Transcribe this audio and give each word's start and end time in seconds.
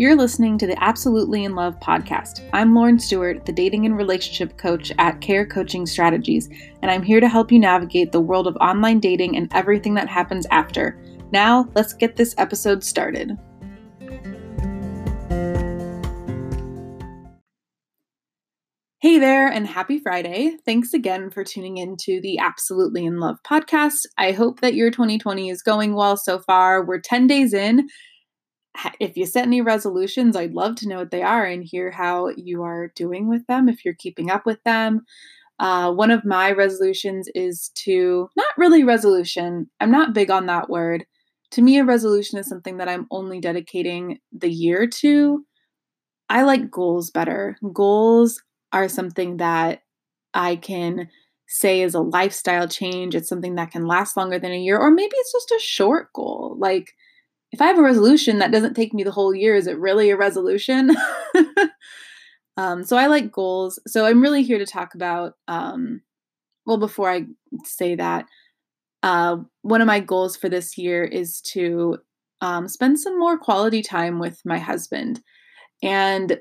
You're 0.00 0.14
listening 0.14 0.58
to 0.58 0.66
the 0.68 0.80
Absolutely 0.80 1.42
in 1.42 1.56
Love 1.56 1.76
podcast. 1.80 2.48
I'm 2.52 2.72
Lauren 2.72 3.00
Stewart, 3.00 3.44
the 3.44 3.52
dating 3.52 3.84
and 3.84 3.96
relationship 3.96 4.56
coach 4.56 4.92
at 4.96 5.20
Care 5.20 5.44
Coaching 5.44 5.86
Strategies, 5.86 6.48
and 6.82 6.88
I'm 6.88 7.02
here 7.02 7.18
to 7.18 7.28
help 7.28 7.50
you 7.50 7.58
navigate 7.58 8.12
the 8.12 8.20
world 8.20 8.46
of 8.46 8.54
online 8.60 9.00
dating 9.00 9.36
and 9.36 9.52
everything 9.52 9.94
that 9.94 10.06
happens 10.06 10.46
after. 10.52 10.96
Now, 11.32 11.68
let's 11.74 11.94
get 11.94 12.14
this 12.14 12.32
episode 12.38 12.84
started. 12.84 13.36
Hey 19.00 19.18
there, 19.18 19.48
and 19.48 19.66
happy 19.66 19.98
Friday. 19.98 20.58
Thanks 20.64 20.94
again 20.94 21.28
for 21.28 21.42
tuning 21.42 21.78
in 21.78 21.96
to 22.02 22.20
the 22.20 22.38
Absolutely 22.38 23.04
in 23.04 23.18
Love 23.18 23.38
podcast. 23.44 24.06
I 24.16 24.30
hope 24.30 24.60
that 24.60 24.74
your 24.74 24.92
2020 24.92 25.50
is 25.50 25.60
going 25.60 25.96
well 25.96 26.16
so 26.16 26.38
far. 26.38 26.86
We're 26.86 27.00
10 27.00 27.26
days 27.26 27.52
in, 27.52 27.88
if 29.00 29.16
you 29.16 29.26
set 29.26 29.46
any 29.46 29.60
resolutions, 29.60 30.36
I'd 30.36 30.54
love 30.54 30.76
to 30.76 30.88
know 30.88 30.98
what 30.98 31.10
they 31.10 31.22
are 31.22 31.44
and 31.44 31.64
hear 31.64 31.90
how 31.90 32.28
you 32.36 32.62
are 32.62 32.92
doing 32.94 33.28
with 33.28 33.46
them, 33.46 33.68
if 33.68 33.84
you're 33.84 33.94
keeping 33.94 34.30
up 34.30 34.46
with 34.46 34.62
them. 34.64 35.04
Uh, 35.58 35.92
one 35.92 36.10
of 36.10 36.24
my 36.24 36.52
resolutions 36.52 37.28
is 37.34 37.70
to, 37.74 38.28
not 38.36 38.46
really 38.56 38.84
resolution, 38.84 39.68
I'm 39.80 39.90
not 39.90 40.14
big 40.14 40.30
on 40.30 40.46
that 40.46 40.70
word. 40.70 41.04
To 41.52 41.62
me, 41.62 41.78
a 41.78 41.84
resolution 41.84 42.38
is 42.38 42.48
something 42.48 42.76
that 42.76 42.88
I'm 42.88 43.06
only 43.10 43.40
dedicating 43.40 44.18
the 44.32 44.50
year 44.50 44.86
to. 44.86 45.44
I 46.28 46.42
like 46.42 46.70
goals 46.70 47.10
better. 47.10 47.56
Goals 47.72 48.42
are 48.72 48.88
something 48.88 49.38
that 49.38 49.82
I 50.34 50.56
can 50.56 51.08
say 51.48 51.80
is 51.80 51.94
a 51.94 52.00
lifestyle 52.00 52.68
change. 52.68 53.14
It's 53.14 53.28
something 53.28 53.54
that 53.54 53.70
can 53.70 53.86
last 53.86 54.16
longer 54.16 54.38
than 54.38 54.52
a 54.52 54.60
year, 54.60 54.78
or 54.78 54.90
maybe 54.90 55.14
it's 55.14 55.32
just 55.32 55.50
a 55.50 55.58
short 55.58 56.12
goal. 56.12 56.54
Like, 56.58 56.92
if 57.52 57.62
I 57.62 57.66
have 57.66 57.78
a 57.78 57.82
resolution 57.82 58.38
that 58.38 58.52
doesn't 58.52 58.74
take 58.74 58.92
me 58.92 59.02
the 59.02 59.10
whole 59.10 59.34
year, 59.34 59.54
is 59.54 59.66
it 59.66 59.78
really 59.78 60.10
a 60.10 60.16
resolution? 60.16 60.94
um, 62.56 62.84
so 62.84 62.96
I 62.96 63.06
like 63.06 63.32
goals. 63.32 63.78
So 63.86 64.04
I'm 64.04 64.20
really 64.20 64.42
here 64.42 64.58
to 64.58 64.66
talk 64.66 64.94
about, 64.94 65.34
um, 65.46 66.02
well, 66.66 66.78
before 66.78 67.10
I 67.10 67.24
say 67.64 67.94
that, 67.94 68.26
uh, 69.02 69.36
one 69.62 69.80
of 69.80 69.86
my 69.86 70.00
goals 70.00 70.36
for 70.36 70.48
this 70.48 70.76
year 70.76 71.04
is 71.04 71.40
to 71.40 71.98
um, 72.40 72.68
spend 72.68 73.00
some 73.00 73.18
more 73.18 73.38
quality 73.38 73.82
time 73.82 74.18
with 74.18 74.40
my 74.44 74.58
husband. 74.58 75.22
And 75.82 76.38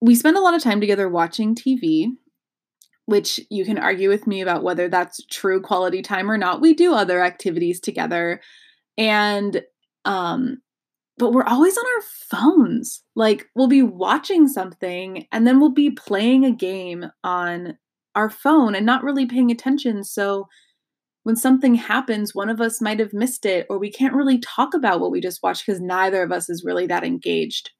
we 0.00 0.14
spend 0.14 0.36
a 0.36 0.40
lot 0.40 0.54
of 0.54 0.62
time 0.62 0.80
together 0.80 1.08
watching 1.08 1.54
TV, 1.54 2.08
which 3.06 3.40
you 3.50 3.64
can 3.64 3.78
argue 3.78 4.08
with 4.08 4.26
me 4.26 4.40
about 4.40 4.64
whether 4.64 4.88
that's 4.88 5.24
true 5.26 5.62
quality 5.62 6.02
time 6.02 6.30
or 6.30 6.36
not. 6.36 6.60
We 6.60 6.74
do 6.74 6.92
other 6.92 7.22
activities 7.22 7.80
together 7.80 8.40
and 8.98 9.62
um 10.04 10.58
but 11.18 11.32
we're 11.32 11.44
always 11.44 11.76
on 11.76 11.84
our 11.84 12.02
phones. 12.30 13.02
Like 13.14 13.46
we'll 13.54 13.68
be 13.68 13.82
watching 13.82 14.48
something 14.48 15.26
and 15.30 15.46
then 15.46 15.60
we'll 15.60 15.72
be 15.72 15.90
playing 15.90 16.44
a 16.44 16.50
game 16.50 17.06
on 17.22 17.76
our 18.14 18.30
phone 18.30 18.74
and 18.74 18.86
not 18.86 19.04
really 19.04 19.26
paying 19.26 19.50
attention. 19.50 20.04
So 20.04 20.48
when 21.24 21.36
something 21.36 21.74
happens, 21.74 22.34
one 22.34 22.48
of 22.48 22.60
us 22.60 22.80
might 22.80 22.98
have 22.98 23.12
missed 23.12 23.46
it, 23.46 23.66
or 23.70 23.78
we 23.78 23.90
can't 23.90 24.14
really 24.14 24.38
talk 24.38 24.74
about 24.74 25.00
what 25.00 25.12
we 25.12 25.20
just 25.20 25.42
watched 25.42 25.64
because 25.66 25.80
neither 25.80 26.22
of 26.22 26.32
us 26.32 26.50
is 26.50 26.64
really 26.64 26.86
that 26.88 27.04
engaged. 27.04 27.70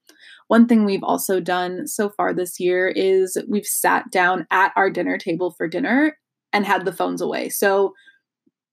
One 0.48 0.66
thing 0.66 0.84
we've 0.84 1.02
also 1.02 1.40
done 1.40 1.86
so 1.86 2.10
far 2.10 2.32
this 2.32 2.60
year 2.60 2.88
is 2.88 3.36
we've 3.48 3.66
sat 3.66 4.10
down 4.12 4.46
at 4.50 4.72
our 4.76 4.90
dinner 4.90 5.18
table 5.18 5.54
for 5.56 5.66
dinner 5.66 6.16
and 6.52 6.66
had 6.66 6.84
the 6.84 6.92
phones 6.92 7.20
away. 7.20 7.48
So 7.48 7.94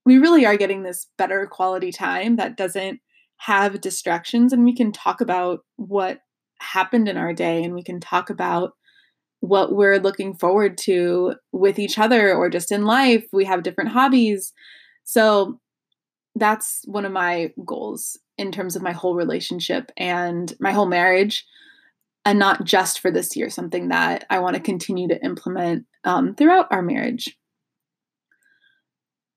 we 0.05 0.17
really 0.17 0.45
are 0.45 0.58
getting 0.58 0.83
this 0.83 1.08
better 1.17 1.45
quality 1.47 1.92
time 1.92 2.38
that 2.38 2.58
doesn't 2.58 3.00
have 3.38 3.81
distractions 3.81 4.52
and 4.53 4.64
we 4.64 4.75
can 4.75 4.92
talk 4.92 5.22
about 5.22 5.59
what 5.78 6.19
happened 6.59 7.08
in 7.08 7.17
our 7.17 7.33
day 7.33 7.64
and 7.64 7.73
we 7.73 7.83
can 7.83 8.00
talk 8.00 8.30
about 8.30 8.73
what 9.39 9.73
we're 9.73 9.99
looking 9.99 10.36
forward 10.36 10.77
to 10.77 11.33
with 11.52 11.80
each 11.80 11.98
other 11.98 12.33
or 12.33 12.49
just 12.49 12.71
in 12.71 12.83
life. 12.83 13.26
We 13.32 13.45
have 13.45 13.64
different 13.64 13.92
hobbies. 13.92 14.54
So 15.05 15.59
that's 16.36 16.82
one 16.86 17.05
of 17.05 17.11
my 17.11 17.54
goals 17.65 18.20
in 18.38 18.52
terms 18.52 18.76
of 18.76 18.82
my 18.82 18.92
whole 18.92 19.15
relationship 19.15 19.92
and 19.98 20.54
my 20.59 20.71
whole 20.71 20.86
marriage. 20.86 21.45
And 22.26 22.38
not 22.38 22.65
just 22.65 22.99
for 22.99 23.11
this 23.11 23.36
year, 23.36 23.49
something 23.49 23.89
that 23.89 24.26
I 24.30 24.39
want 24.39 24.55
to 24.55 24.61
continue 24.61 25.08
to 25.08 25.23
implement 25.23 25.86
um, 26.04 26.36
throughout 26.36 26.67
our 26.70 26.82
marriage. 26.82 27.38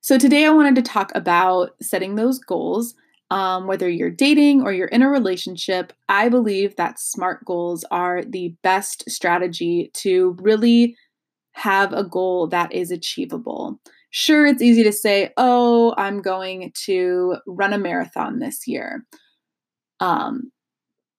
So, 0.05 0.19
today 0.19 0.45
I 0.45 0.51
wanted 0.51 0.75
to 0.75 0.83
talk 0.83 1.13
about 1.15 1.77
setting 1.81 2.17
those 2.17 2.41
goals. 2.41 2.95
Um, 3.31 3.69
whether 3.69 3.89
you're 3.89 4.11
dating 4.11 4.61
or 4.63 4.73
you're 4.73 4.89
in 4.89 5.01
a 5.01 5.09
relationship, 5.09 5.93
I 6.09 6.29
believe 6.29 6.75
that 6.77 6.99
SMART 6.99 7.45
goals 7.47 7.85
are 7.91 8.23
the 8.25 8.55
best 8.63 9.09
strategy 9.09 9.91
to 9.95 10.37
really 10.41 10.97
have 11.53 11.93
a 11.93 12.03
goal 12.05 12.49
that 12.49 12.73
is 12.73 12.91
achievable. 12.91 13.79
Sure, 14.11 14.45
it's 14.45 14.61
easy 14.61 14.83
to 14.83 14.93
say, 14.93 15.31
oh, 15.37 15.95
I'm 15.97 16.21
going 16.21 16.73
to 16.85 17.37
run 17.47 17.73
a 17.73 17.79
marathon 17.79 18.41
this 18.41 18.67
year. 18.67 19.07
Um, 20.01 20.51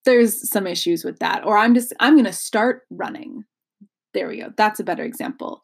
there's 0.05 0.49
some 0.51 0.67
issues 0.67 1.05
with 1.05 1.19
that. 1.19 1.45
Or 1.45 1.57
I'm 1.57 1.73
just, 1.73 1.93
I'm 2.01 2.15
going 2.15 2.25
to 2.25 2.33
start 2.33 2.81
running. 2.91 3.45
There 4.13 4.27
we 4.27 4.41
go. 4.41 4.53
That's 4.57 4.79
a 4.81 4.83
better 4.83 5.03
example. 5.03 5.63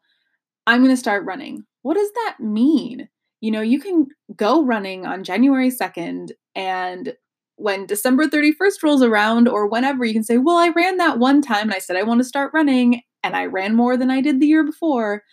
I'm 0.69 0.83
going 0.83 0.93
to 0.93 0.97
start 0.97 1.25
running. 1.25 1.63
What 1.81 1.95
does 1.95 2.11
that 2.11 2.35
mean? 2.39 3.09
You 3.41 3.49
know, 3.49 3.61
you 3.61 3.79
can 3.79 4.05
go 4.35 4.63
running 4.63 5.03
on 5.03 5.23
January 5.23 5.71
2nd, 5.71 6.29
and 6.53 7.15
when 7.55 7.87
December 7.87 8.27
31st 8.27 8.83
rolls 8.83 9.01
around 9.01 9.47
or 9.47 9.67
whenever, 9.67 10.05
you 10.05 10.13
can 10.13 10.23
say, 10.23 10.37
Well, 10.37 10.57
I 10.57 10.69
ran 10.69 10.97
that 10.97 11.17
one 11.17 11.41
time 11.41 11.63
and 11.63 11.73
I 11.73 11.79
said 11.79 11.95
I 11.95 12.03
want 12.03 12.19
to 12.19 12.23
start 12.23 12.51
running, 12.53 13.01
and 13.23 13.35
I 13.35 13.47
ran 13.47 13.75
more 13.75 13.97
than 13.97 14.11
I 14.11 14.21
did 14.21 14.39
the 14.39 14.45
year 14.45 14.63
before. 14.63 15.23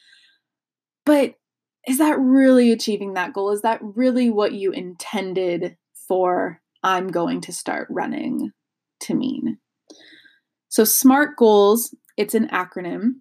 But 1.05 1.35
is 1.87 1.99
that 1.99 2.19
really 2.19 2.73
achieving 2.73 3.13
that 3.13 3.35
goal? 3.35 3.51
Is 3.51 3.61
that 3.61 3.79
really 3.83 4.31
what 4.31 4.53
you 4.55 4.73
intended 4.73 5.77
for 6.09 6.63
I'm 6.83 7.09
going 7.09 7.43
to 7.43 7.53
start 7.53 7.89
running 7.91 8.53
to 9.01 9.15
mean? 9.15 9.59
So, 10.71 10.85
SMART 10.85 11.37
goals, 11.37 11.95
it's 12.17 12.35
an 12.35 12.49
acronym. 12.49 13.17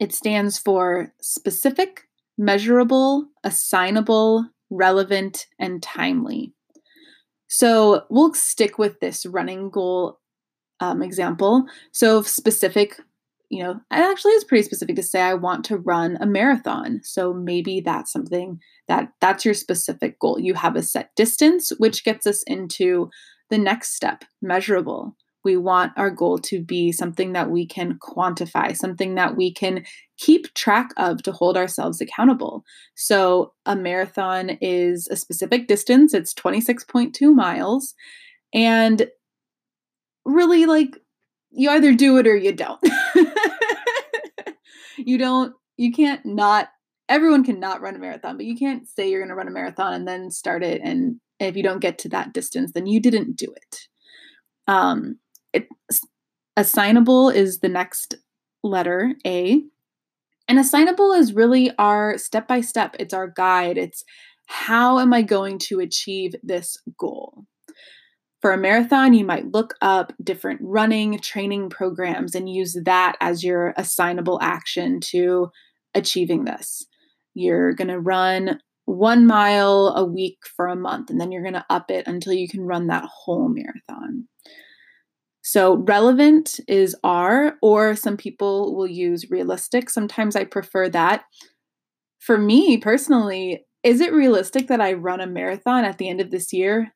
It 0.00 0.14
stands 0.14 0.58
for 0.58 1.12
specific, 1.20 2.02
measurable, 2.36 3.26
assignable, 3.44 4.46
relevant, 4.70 5.46
and 5.58 5.82
timely. 5.82 6.52
So 7.48 8.04
we'll 8.10 8.34
stick 8.34 8.78
with 8.78 9.00
this 9.00 9.26
running 9.26 9.70
goal 9.70 10.20
um, 10.80 11.02
example. 11.02 11.64
So 11.92 12.22
specific, 12.22 13.00
you 13.48 13.62
know, 13.62 13.72
it 13.72 13.80
actually 13.90 14.32
is 14.32 14.44
pretty 14.44 14.62
specific 14.62 14.96
to 14.96 15.02
say 15.02 15.20
I 15.20 15.34
want 15.34 15.64
to 15.66 15.78
run 15.78 16.18
a 16.20 16.26
marathon. 16.26 17.00
So 17.02 17.32
maybe 17.32 17.80
that's 17.80 18.12
something 18.12 18.60
that 18.86 19.10
that's 19.20 19.44
your 19.44 19.54
specific 19.54 20.18
goal. 20.18 20.38
You 20.38 20.54
have 20.54 20.76
a 20.76 20.82
set 20.82 21.14
distance, 21.16 21.72
which 21.78 22.04
gets 22.04 22.26
us 22.26 22.42
into 22.44 23.10
the 23.50 23.58
next 23.58 23.94
step, 23.94 24.24
measurable. 24.42 25.16
We 25.48 25.56
want 25.56 25.94
our 25.96 26.10
goal 26.10 26.36
to 26.40 26.60
be 26.60 26.92
something 26.92 27.32
that 27.32 27.48
we 27.48 27.66
can 27.66 27.98
quantify, 28.00 28.76
something 28.76 29.14
that 29.14 29.34
we 29.34 29.50
can 29.50 29.82
keep 30.18 30.52
track 30.52 30.90
of 30.98 31.22
to 31.22 31.32
hold 31.32 31.56
ourselves 31.56 32.02
accountable. 32.02 32.64
So, 32.94 33.54
a 33.64 33.74
marathon 33.74 34.58
is 34.60 35.08
a 35.10 35.16
specific 35.16 35.66
distance, 35.66 36.12
it's 36.12 36.34
26.2 36.34 37.34
miles. 37.34 37.94
And 38.52 39.08
really, 40.26 40.66
like, 40.66 40.98
you 41.50 41.70
either 41.70 41.94
do 41.94 42.18
it 42.18 42.26
or 42.26 42.36
you 42.36 42.52
don't. 42.52 42.78
you 44.98 45.16
don't, 45.16 45.54
you 45.78 45.92
can't 45.92 46.26
not, 46.26 46.68
everyone 47.08 47.42
can 47.42 47.58
not 47.58 47.80
run 47.80 47.96
a 47.96 47.98
marathon, 47.98 48.36
but 48.36 48.44
you 48.44 48.54
can't 48.54 48.86
say 48.86 49.08
you're 49.08 49.20
going 49.20 49.30
to 49.30 49.34
run 49.34 49.48
a 49.48 49.50
marathon 49.50 49.94
and 49.94 50.06
then 50.06 50.30
start 50.30 50.62
it. 50.62 50.82
And 50.84 51.20
if 51.40 51.56
you 51.56 51.62
don't 51.62 51.80
get 51.80 51.96
to 52.00 52.10
that 52.10 52.34
distance, 52.34 52.72
then 52.72 52.86
you 52.86 53.00
didn't 53.00 53.36
do 53.36 53.50
it. 53.56 53.88
Um, 54.66 55.18
it, 55.52 55.68
assignable 56.56 57.30
is 57.30 57.60
the 57.60 57.68
next 57.68 58.16
letter, 58.62 59.14
A. 59.26 59.62
And 60.48 60.58
assignable 60.58 61.12
is 61.12 61.34
really 61.34 61.70
our 61.78 62.16
step 62.18 62.48
by 62.48 62.60
step, 62.62 62.96
it's 62.98 63.14
our 63.14 63.28
guide. 63.28 63.76
It's 63.76 64.04
how 64.46 64.98
am 64.98 65.12
I 65.12 65.22
going 65.22 65.58
to 65.68 65.80
achieve 65.80 66.34
this 66.42 66.78
goal? 66.98 67.44
For 68.40 68.52
a 68.52 68.58
marathon, 68.58 69.14
you 69.14 69.24
might 69.24 69.52
look 69.52 69.74
up 69.82 70.12
different 70.22 70.60
running 70.62 71.18
training 71.18 71.70
programs 71.70 72.34
and 72.34 72.48
use 72.48 72.78
that 72.84 73.16
as 73.20 73.44
your 73.44 73.74
assignable 73.76 74.38
action 74.40 75.00
to 75.10 75.50
achieving 75.94 76.44
this. 76.44 76.86
You're 77.34 77.74
going 77.74 77.88
to 77.88 78.00
run 78.00 78.60
one 78.84 79.26
mile 79.26 79.92
a 79.96 80.04
week 80.04 80.38
for 80.56 80.66
a 80.66 80.76
month, 80.76 81.10
and 81.10 81.20
then 81.20 81.30
you're 81.30 81.42
going 81.42 81.54
to 81.54 81.66
up 81.68 81.90
it 81.90 82.06
until 82.06 82.32
you 82.32 82.48
can 82.48 82.62
run 82.62 82.86
that 82.86 83.04
whole 83.04 83.48
marathon. 83.48 84.26
So 85.50 85.76
relevant 85.76 86.60
is 86.68 86.94
R, 87.02 87.54
or 87.62 87.96
some 87.96 88.18
people 88.18 88.76
will 88.76 88.86
use 88.86 89.30
realistic. 89.30 89.88
Sometimes 89.88 90.36
I 90.36 90.44
prefer 90.44 90.88
that. 90.90 91.24
For 92.18 92.36
me 92.36 92.76
personally, 92.76 93.64
is 93.82 94.00
it 94.02 94.12
realistic 94.12 94.68
that 94.68 94.80
I 94.80 94.92
run 94.92 95.20
a 95.20 95.26
marathon 95.26 95.84
at 95.84 95.96
the 95.96 96.08
end 96.08 96.20
of 96.20 96.30
this 96.30 96.52
year? 96.52 96.92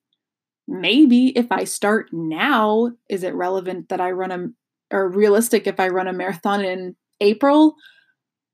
maybe 0.69 1.29
if 1.37 1.51
I 1.51 1.65
start 1.65 2.09
now, 2.13 2.93
is 3.09 3.23
it 3.23 3.35
relevant 3.35 3.89
that 3.89 4.01
I 4.01 4.11
run 4.11 4.31
a 4.31 4.95
or 4.95 5.09
realistic 5.09 5.67
if 5.67 5.81
I 5.81 5.89
run 5.89 6.09
a 6.09 6.13
marathon 6.13 6.65
in 6.65 6.97
April? 7.21 7.75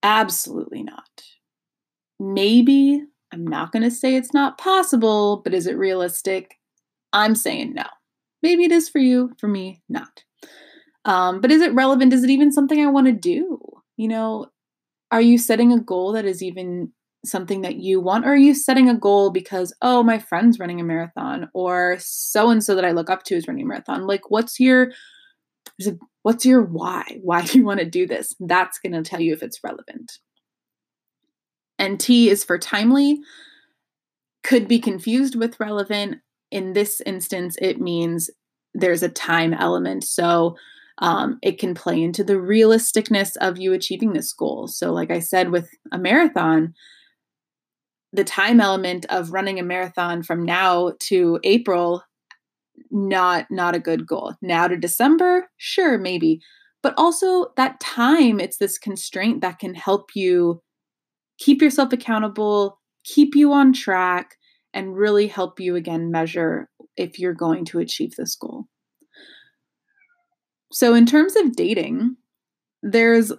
Absolutely 0.03 0.83
not. 0.83 1.23
Maybe 2.21 3.03
I'm 3.33 3.47
not 3.47 3.73
going 3.73 3.83
to 3.83 3.91
say 3.91 4.15
it's 4.15 4.35
not 4.35 4.59
possible, 4.59 5.43
but 5.45 5.55
is 5.55 5.67
it 5.67 5.77
realistic? 5.77 6.55
I'm 7.13 7.35
saying 7.35 7.75
no. 7.75 7.85
Maybe 8.43 8.65
it 8.65 8.73
is 8.73 8.89
for 8.89 8.99
you, 8.99 9.33
for 9.39 9.49
me, 9.49 9.83
not. 9.89 10.25
Um, 11.05 11.41
but 11.41 11.51
is 11.51 11.63
it 11.63 11.75
relevant? 11.75 12.13
Is 12.13 12.23
it 12.25 12.31
even 12.31 12.53
something 12.53 12.81
I 12.81 12.91
want 12.91 13.07
to 13.07 13.13
do? 13.13 13.59
You 13.97 14.09
know, 14.09 14.47
are 15.11 15.21
you 15.21 15.39
setting 15.39 15.73
a 15.73 15.81
goal 15.81 16.13
that 16.13 16.25
is 16.25 16.43
even 16.43 16.93
something 17.25 17.63
that 17.63 17.77
you 17.77 18.01
want 18.01 18.25
or 18.25 18.29
are 18.29 18.37
you 18.37 18.55
setting 18.55 18.89
a 18.89 18.97
goal 18.97 19.31
because 19.31 19.75
oh 19.83 20.03
my 20.03 20.19
friend's 20.19 20.59
running 20.59 20.81
a 20.81 20.85
marathon 20.85 21.49
or 21.53 21.97
so 21.99 22.49
and 22.51 22.63
so 22.63 22.75
that 22.75 22.85
i 22.85 22.93
look 22.93 23.11
up 23.11 23.25
to 23.25 23.35
is 23.35 23.49
running 23.49 23.65
a 23.65 23.67
marathon 23.67 24.07
like 24.07 24.31
what's 24.31 24.61
your 24.61 24.93
what's 26.23 26.47
your 26.47 26.63
why 26.63 27.19
why 27.23 27.45
do 27.45 27.59
you 27.59 27.65
want 27.65 27.81
to 27.81 27.87
do 27.87 28.07
this 28.07 28.35
that's 28.41 28.79
going 28.79 28.93
to 28.93 29.03
tell 29.03 29.21
you 29.21 29.33
if 29.33 29.43
it's 29.43 29.65
relevant 29.65 30.19
and 31.79 31.99
t 31.99 32.31
is 32.31 32.45
for 32.45 32.57
timely 32.57 33.19
could 34.45 34.69
be 34.69 34.79
confused 34.79 35.35
with 35.35 35.59
relevant 35.59 36.19
in 36.51 36.73
this 36.73 37.01
instance 37.07 37.57
it 37.61 37.81
means 37.81 38.31
there's 38.75 39.03
a 39.03 39.09
time 39.09 39.55
element 39.55 40.05
so 40.05 40.57
um, 41.01 41.39
it 41.43 41.61
can 41.61 41.75
play 41.75 42.03
into 42.03 42.25
the 42.25 42.35
realisticness 42.35 43.37
of 43.37 43.59
you 43.59 43.73
achieving 43.73 44.13
this 44.13 44.33
goal 44.33 44.67
so 44.67 44.93
like 44.93 45.11
i 45.11 45.19
said 45.19 45.51
with 45.51 45.69
a 45.93 45.99
marathon 45.99 46.75
the 48.13 48.25
time 48.25 48.61
element 48.61 49.07
of 49.11 49.33
running 49.33 49.59
a 49.59 49.63
marathon 49.63 50.23
from 50.23 50.45
now 50.45 50.93
to 50.99 51.39
April 51.45 52.03
not 52.91 53.51
not 53.51 53.75
a 53.75 53.81
good 53.81 54.07
goal. 54.07 54.35
Now 54.41 54.69
to 54.69 54.77
December, 54.77 55.49
sure, 55.57 55.99
maybe. 55.99 56.41
But 56.83 56.95
also 56.97 57.53
that 57.57 57.81
time, 57.81 58.41
it's 58.41 58.59
this 58.59 58.79
constraint 58.79 59.41
that 59.41 59.59
can 59.59 59.75
help 59.75 60.11
you 60.15 60.63
keep 61.39 61.61
yourself 61.61 61.93
accountable, 61.93 62.81
keep 63.05 63.35
you 63.35 63.53
on 63.53 63.73
track, 63.73 64.37
and 64.79 64.97
really 64.97 65.27
help 65.27 65.59
you 65.59 65.75
again 65.75 66.13
measure 66.13 66.71
if 66.97 67.19
you're 67.19 67.35
going 67.35 67.65
to 67.65 67.81
achieve 67.81 68.15
this 68.15 68.37
goal. 68.37 68.67
So, 70.71 70.95
in 70.95 71.05
terms 71.05 71.35
of 71.35 71.57
dating, 71.57 72.17
there's 72.81 73.33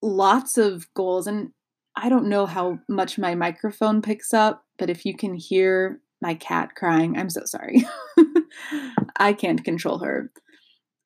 lots 0.00 0.56
of 0.56 0.86
goals, 0.94 1.26
and 1.26 1.50
I 1.96 2.08
don't 2.08 2.28
know 2.28 2.46
how 2.46 2.78
much 2.88 3.18
my 3.18 3.34
microphone 3.34 4.02
picks 4.02 4.32
up, 4.32 4.62
but 4.78 4.88
if 4.88 5.04
you 5.04 5.16
can 5.16 5.34
hear 5.34 6.00
my 6.22 6.34
cat 6.34 6.76
crying, 6.76 7.18
I'm 7.18 7.30
so 7.30 7.42
sorry. 7.44 7.84
I 9.16 9.32
can't 9.32 9.64
control 9.64 9.98
her. 9.98 10.30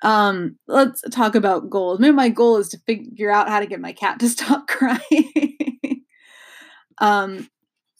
Um, 0.02 0.58
let's 0.68 1.00
talk 1.10 1.34
about 1.34 1.70
goals. 1.70 1.98
Maybe 1.98 2.12
my 2.12 2.28
goal 2.28 2.58
is 2.58 2.68
to 2.70 2.78
figure 2.86 3.30
out 3.30 3.48
how 3.48 3.60
to 3.60 3.66
get 3.66 3.80
my 3.80 3.92
cat 3.92 4.20
to 4.20 4.28
stop 4.28 4.66
crying. 4.68 6.04
um, 6.98 7.48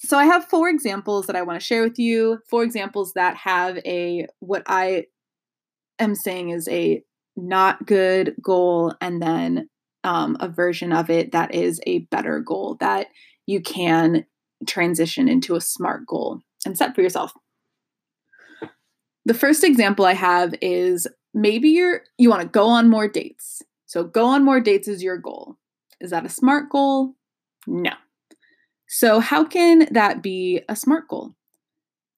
so 0.04 0.19
I 0.19 0.25
have 0.25 0.49
four 0.49 0.69
examples 0.69 1.26
that 1.26 1.37
I 1.37 1.43
want 1.43 1.60
to 1.60 1.64
share 1.64 1.82
with 1.82 1.99
you. 1.99 2.40
Four 2.49 2.64
examples 2.64 3.12
that 3.12 3.37
have 3.37 3.78
a 3.78 4.26
what 4.40 4.64
I 4.66 5.06
am 5.99 6.14
saying 6.14 6.50
is 6.50 6.66
a 6.69 7.02
not 7.37 7.87
good 7.87 8.34
goal 8.43 8.94
and 9.00 9.22
then 9.22 9.69
um, 10.04 10.37
a 10.40 10.49
version 10.49 10.93
of 10.93 11.08
it 11.08 11.32
that 11.32 11.54
is 11.54 11.81
a 11.87 12.00
better 12.10 12.40
goal 12.40 12.76
that 12.81 13.06
you 13.46 13.60
can 13.60 14.26
transition 14.66 15.28
into 15.28 15.54
a 15.54 15.60
smart 15.60 16.06
goal 16.06 16.40
and 16.66 16.76
set 16.76 16.94
for 16.94 17.02
yourself. 17.02 17.32
The 19.25 19.34
first 19.34 19.62
example 19.62 20.05
I 20.05 20.14
have 20.14 20.52
is 20.60 21.06
maybe 21.32 21.69
you're 21.70 22.02
you 22.19 22.28
want 22.28 22.43
to 22.43 22.48
go 22.48 22.66
on 22.66 22.90
more 22.90 23.06
dates. 23.06 23.62
So 23.87 24.02
go 24.02 24.26
on 24.26 24.44
more 24.44 24.60
dates 24.60 24.88
is 24.88 25.02
your 25.02 25.16
goal. 25.16 25.58
Is 26.00 26.10
that 26.10 26.26
a 26.26 26.28
smart 26.28 26.70
goal? 26.70 27.14
No. 27.69 27.93
So 28.94 29.21
how 29.21 29.43
can 29.43 29.89
that 29.93 30.23
be 30.23 30.61
a 30.69 30.77
smart 30.77 31.09
goal? 31.09 31.35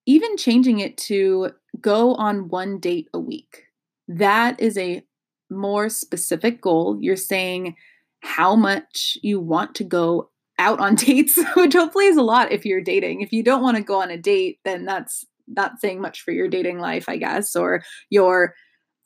Even 0.06 0.36
changing 0.36 0.80
it 0.80 0.96
to 0.98 1.52
go 1.80 2.16
on 2.16 2.48
one 2.48 2.80
date 2.80 3.08
a 3.14 3.18
week. 3.20 3.66
That 4.08 4.58
is 4.60 4.76
a 4.76 5.04
more 5.48 5.88
specific 5.88 6.60
goal. 6.60 6.98
You're 7.00 7.14
saying 7.14 7.76
how 8.24 8.56
much 8.56 9.16
you 9.22 9.38
want 9.38 9.76
to 9.76 9.84
go 9.84 10.30
out 10.58 10.80
on 10.80 10.94
dates, 10.96 11.38
which 11.54 11.74
hopefully 11.74 12.06
is 12.06 12.16
a 12.16 12.22
lot 12.22 12.50
if 12.50 12.66
you're 12.66 12.80
dating. 12.80 13.20
If 13.20 13.32
you 13.32 13.44
don't 13.44 13.62
want 13.62 13.76
to 13.76 13.82
go 13.82 14.02
on 14.02 14.10
a 14.10 14.18
date, 14.18 14.58
then 14.64 14.84
that's 14.84 15.24
not 15.46 15.80
saying 15.80 16.00
much 16.00 16.22
for 16.22 16.32
your 16.32 16.48
dating 16.48 16.80
life, 16.80 17.08
I 17.08 17.18
guess, 17.18 17.54
or 17.54 17.84
your 18.10 18.56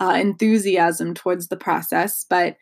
uh, 0.00 0.16
enthusiasm 0.18 1.12
towards 1.12 1.48
the 1.48 1.56
process. 1.58 2.24
But 2.30 2.56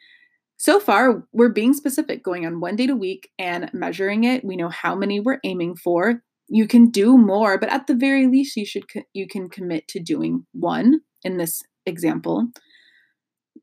so 0.59 0.81
far, 0.81 1.25
we're 1.33 1.51
being 1.51 1.75
specific, 1.75 2.23
going 2.23 2.47
on 2.47 2.61
one 2.61 2.77
date 2.77 2.91
a 2.91 2.97
week 2.97 3.31
and 3.39 3.71
measuring 3.73 4.25
it. 4.25 4.45
We 4.45 4.57
know 4.57 4.69
how 4.69 4.95
many 4.95 5.21
we're 5.21 5.41
aiming 5.45 5.77
for. 5.77 6.23
You 6.49 6.67
can 6.67 6.91
do 6.91 7.19
more, 7.19 7.59
but 7.59 7.71
at 7.71 7.87
the 7.87 7.95
very 7.95 8.27
least, 8.27 8.57
you 8.57 8.65
should 8.65 8.91
co- 8.91 9.03
you 9.13 9.27
can 9.29 9.49
commit 9.49 9.89
to 9.89 10.01
doing 10.01 10.47
one 10.53 11.01
in 11.25 11.37
this 11.37 11.63
example 11.85 12.49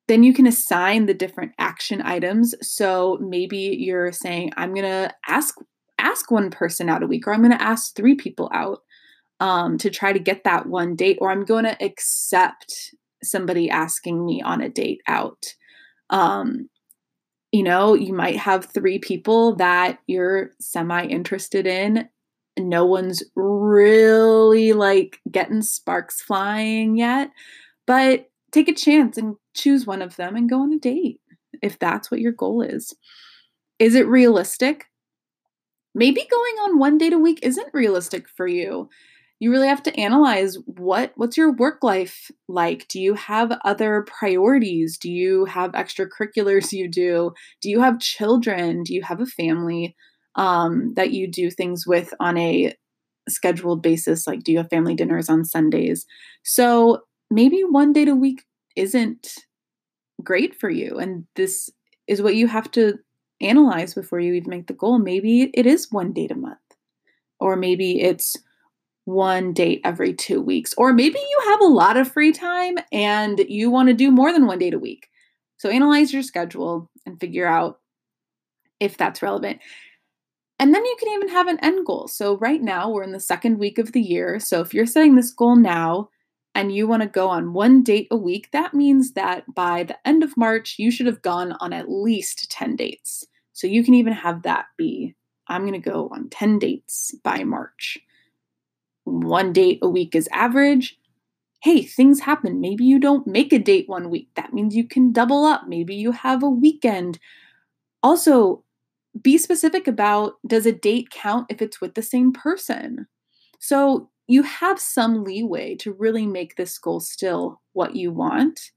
then 0.08 0.24
you 0.24 0.34
can 0.34 0.48
assign 0.48 1.06
the 1.06 1.14
different 1.14 1.54
action 1.60 2.02
items 2.02 2.56
so 2.62 3.18
maybe 3.22 3.58
you're 3.80 4.12
saying 4.12 4.52
i'm 4.58 4.74
to 4.76 5.14
ask 5.28 5.56
ask 5.98 6.32
one 6.32 6.50
person 6.50 6.90
out 6.90 7.04
a 7.04 7.08
week 7.08 7.28
or 7.28 7.34
i'm 7.34 7.42
to 7.50 7.62
ask 7.62 7.96
three 7.96 8.16
people 8.16 8.50
out 8.54 8.80
um, 9.40 9.78
to 9.78 9.90
try 9.90 10.14
to 10.14 10.20
get 10.20 10.44
that 10.44 10.68
one 10.68 10.96
date 10.96 11.18
or 11.22 11.32
i'm 11.32 11.46
to 11.46 11.84
accept 11.84 12.94
somebody 13.24 13.70
asking 13.70 14.26
me 14.26 14.42
on 14.42 14.62
a 14.62 14.70
date 14.70 15.02
out 15.08 15.44
um, 16.10 16.70
you 17.54 17.64
know 17.64 17.94
you 17.94 18.14
might 18.14 18.36
have 18.36 18.66
three 18.66 19.00
people 19.00 19.56
that 19.56 20.00
you're 20.08 20.52
semi 20.60 21.06
interested 21.06 21.66
in 21.66 22.10
no 22.60 22.86
one's 22.86 23.24
really 23.36 24.74
like 24.74 25.20
getting 25.32 25.62
sparks 25.62 26.22
flying 26.22 26.98
yet 26.98 27.30
but 27.88 28.28
take 28.52 28.70
a 28.70 28.74
chance 28.74 29.18
and 29.18 29.36
choose 29.56 29.86
one 29.86 30.02
of 30.02 30.16
them 30.16 30.36
and 30.36 30.50
go 30.50 30.62
on 30.62 30.74
a 30.74 30.80
date 30.80 31.20
if 31.62 31.80
that's 31.80 32.12
what 32.12 32.20
your 32.20 32.32
goal 32.32 32.62
is. 32.62 32.94
Is 33.80 33.96
it 33.96 34.08
realistic? 34.08 34.86
Maybe 35.96 36.26
going 36.30 36.54
on 36.64 36.80
one 36.80 36.98
date 36.98 37.14
a 37.14 37.20
week 37.20 37.40
isn't 37.42 37.74
realistic 37.74 38.28
for 38.30 38.48
you. 38.48 38.90
You 39.44 39.52
really 39.52 39.68
have 39.68 39.84
to 39.84 40.00
analyze 40.00 40.58
what 40.68 41.12
what's 41.18 41.36
your 41.36 41.52
work 41.52 41.84
life 41.84 42.32
like? 42.48 42.88
Do 42.88 42.98
you 42.98 43.14
have 43.16 43.52
other 43.66 44.06
priorities? 44.08 44.98
Do 44.98 45.12
you 45.12 45.44
have 45.44 45.74
extracurriculars 45.74 46.72
you 46.72 46.90
do? 46.90 47.34
Do 47.60 47.70
you 47.70 47.82
have 47.82 48.00
children? 48.00 48.84
Do 48.84 48.94
you 48.94 49.02
have 49.02 49.20
a 49.20 49.26
family 49.26 49.98
um, 50.36 50.94
that 50.94 51.12
you 51.12 51.30
do 51.30 51.52
things 51.52 51.86
with 51.86 52.14
on 52.22 52.38
a 52.38 52.74
scheduled 53.28 53.84
basis? 53.84 54.26
Like, 54.26 54.44
do 54.44 54.54
you 54.54 54.60
have 54.60 54.70
family 54.70 54.96
dinners 54.96 55.28
on 55.28 55.44
Sundays? 55.44 56.06
So 56.44 57.02
maybe 57.30 57.64
one 57.70 57.92
date 57.92 58.08
a 58.08 58.16
week 58.16 58.46
isn't 58.78 59.28
great 60.24 60.58
for 60.58 60.70
you. 60.70 61.00
And 61.00 61.26
this 61.36 61.70
is 62.08 62.22
what 62.22 62.38
you 62.38 62.48
have 62.48 62.72
to 62.72 62.98
analyze 63.42 63.94
before 63.94 64.22
you 64.22 64.36
even 64.36 64.52
make 64.52 64.68
the 64.68 64.74
goal. 64.74 65.00
Maybe 65.00 65.52
it 65.54 65.66
is 65.66 65.92
one 65.92 66.14
date 66.14 66.32
a 66.32 66.36
month, 66.36 66.60
or 67.42 67.58
maybe 67.58 68.00
it's 68.00 68.38
one 69.06 69.54
date 69.54 69.82
every 69.84 70.14
two 70.14 70.42
weeks, 70.42 70.74
or 70.78 70.94
maybe 70.94 71.20
you 71.20 71.40
have 71.46 71.62
a 71.62 71.66
lot 71.66 71.98
of 71.98 72.12
free 72.12 72.32
time 72.32 72.78
and 72.92 73.40
you 73.48 73.70
want 73.70 73.90
to 73.90 73.94
do 73.94 74.12
more 74.12 74.32
than 74.32 74.48
one 74.48 74.60
date 74.60 74.74
a 74.74 74.80
week. 74.80 75.10
So 75.58 75.70
analyze 75.70 76.14
your 76.14 76.24
schedule 76.24 76.90
and 77.06 77.20
figure 77.20 77.46
out 77.46 77.80
if 78.80 78.98
that's 78.98 79.22
relevant. 79.22 79.60
And 80.60 80.74
then 80.74 80.86
you 80.86 80.96
can 81.00 81.10
even 81.10 81.30
have 81.30 81.48
an 81.48 81.60
end 81.62 81.86
goal. 81.86 82.08
So, 82.08 82.38
right 82.38 82.62
now, 82.62 82.90
we're 82.90 83.04
in 83.04 83.12
the 83.12 83.20
second 83.20 83.58
week 83.58 83.80
of 83.80 83.92
the 83.92 84.02
year. 84.02 84.40
So, 84.40 84.62
if 84.62 84.74
you're 84.74 84.86
setting 84.86 85.16
this 85.16 85.32
goal 85.32 85.56
now, 85.56 86.10
and 86.56 86.74
you 86.74 86.88
want 86.88 87.02
to 87.02 87.10
go 87.10 87.30
on 87.30 87.54
one 87.54 87.84
date 87.84 88.08
a 88.12 88.18
week, 88.18 88.50
that 88.52 88.74
means 88.74 89.14
that 89.14 89.44
by 89.54 89.84
the 89.84 89.98
end 90.08 90.24
of 90.24 90.38
March, 90.38 90.76
you 90.78 90.92
should 90.92 91.08
have 91.08 91.22
gone 91.22 91.56
on 91.60 91.74
at 91.74 91.90
least 91.90 92.52
10 92.52 92.76
dates. 92.76 93.26
So 93.54 93.68
you 93.68 93.84
can 93.84 93.94
even 93.94 94.14
have 94.14 94.44
that 94.44 94.66
be 94.78 95.16
I'm 95.48 95.68
going 95.68 95.80
to 95.80 95.90
go 95.90 96.10
on 96.14 96.30
10 96.30 96.60
dates 96.60 97.14
by 97.24 97.44
March. 97.44 98.00
One 99.04 99.54
date 99.54 99.80
a 99.82 99.90
week 99.90 100.16
is 100.16 100.30
average. 100.32 100.98
Hey, 101.62 101.84
things 101.84 102.20
happen. 102.20 102.60
Maybe 102.60 102.84
you 102.84 103.00
don't 103.00 103.26
make 103.26 103.54
a 103.54 103.60
date 103.60 103.88
one 103.88 104.10
week. 104.10 104.30
That 104.36 104.54
means 104.54 104.76
you 104.76 104.88
can 104.88 105.12
double 105.14 105.46
up. 105.46 105.64
Maybe 105.68 105.96
you 105.96 106.12
have 106.12 106.44
a 106.44 106.50
weekend. 106.50 107.20
Also, 108.02 108.64
be 109.22 109.38
specific 109.38 109.88
about 109.88 110.34
does 110.46 110.66
a 110.66 110.72
date 110.72 111.10
count 111.10 111.48
if 111.50 111.62
it's 111.62 111.80
with 111.80 111.94
the 111.94 112.02
same 112.02 112.34
person? 112.34 113.08
So 113.60 114.10
you 114.28 114.44
have 114.44 114.80
some 114.80 115.24
leeway 115.24 115.76
to 115.76 115.94
really 115.94 116.26
make 116.26 116.56
this 116.56 116.78
goal 116.78 117.00
still 117.00 117.62
what 117.74 117.96
you 117.96 118.12
want 118.12 118.72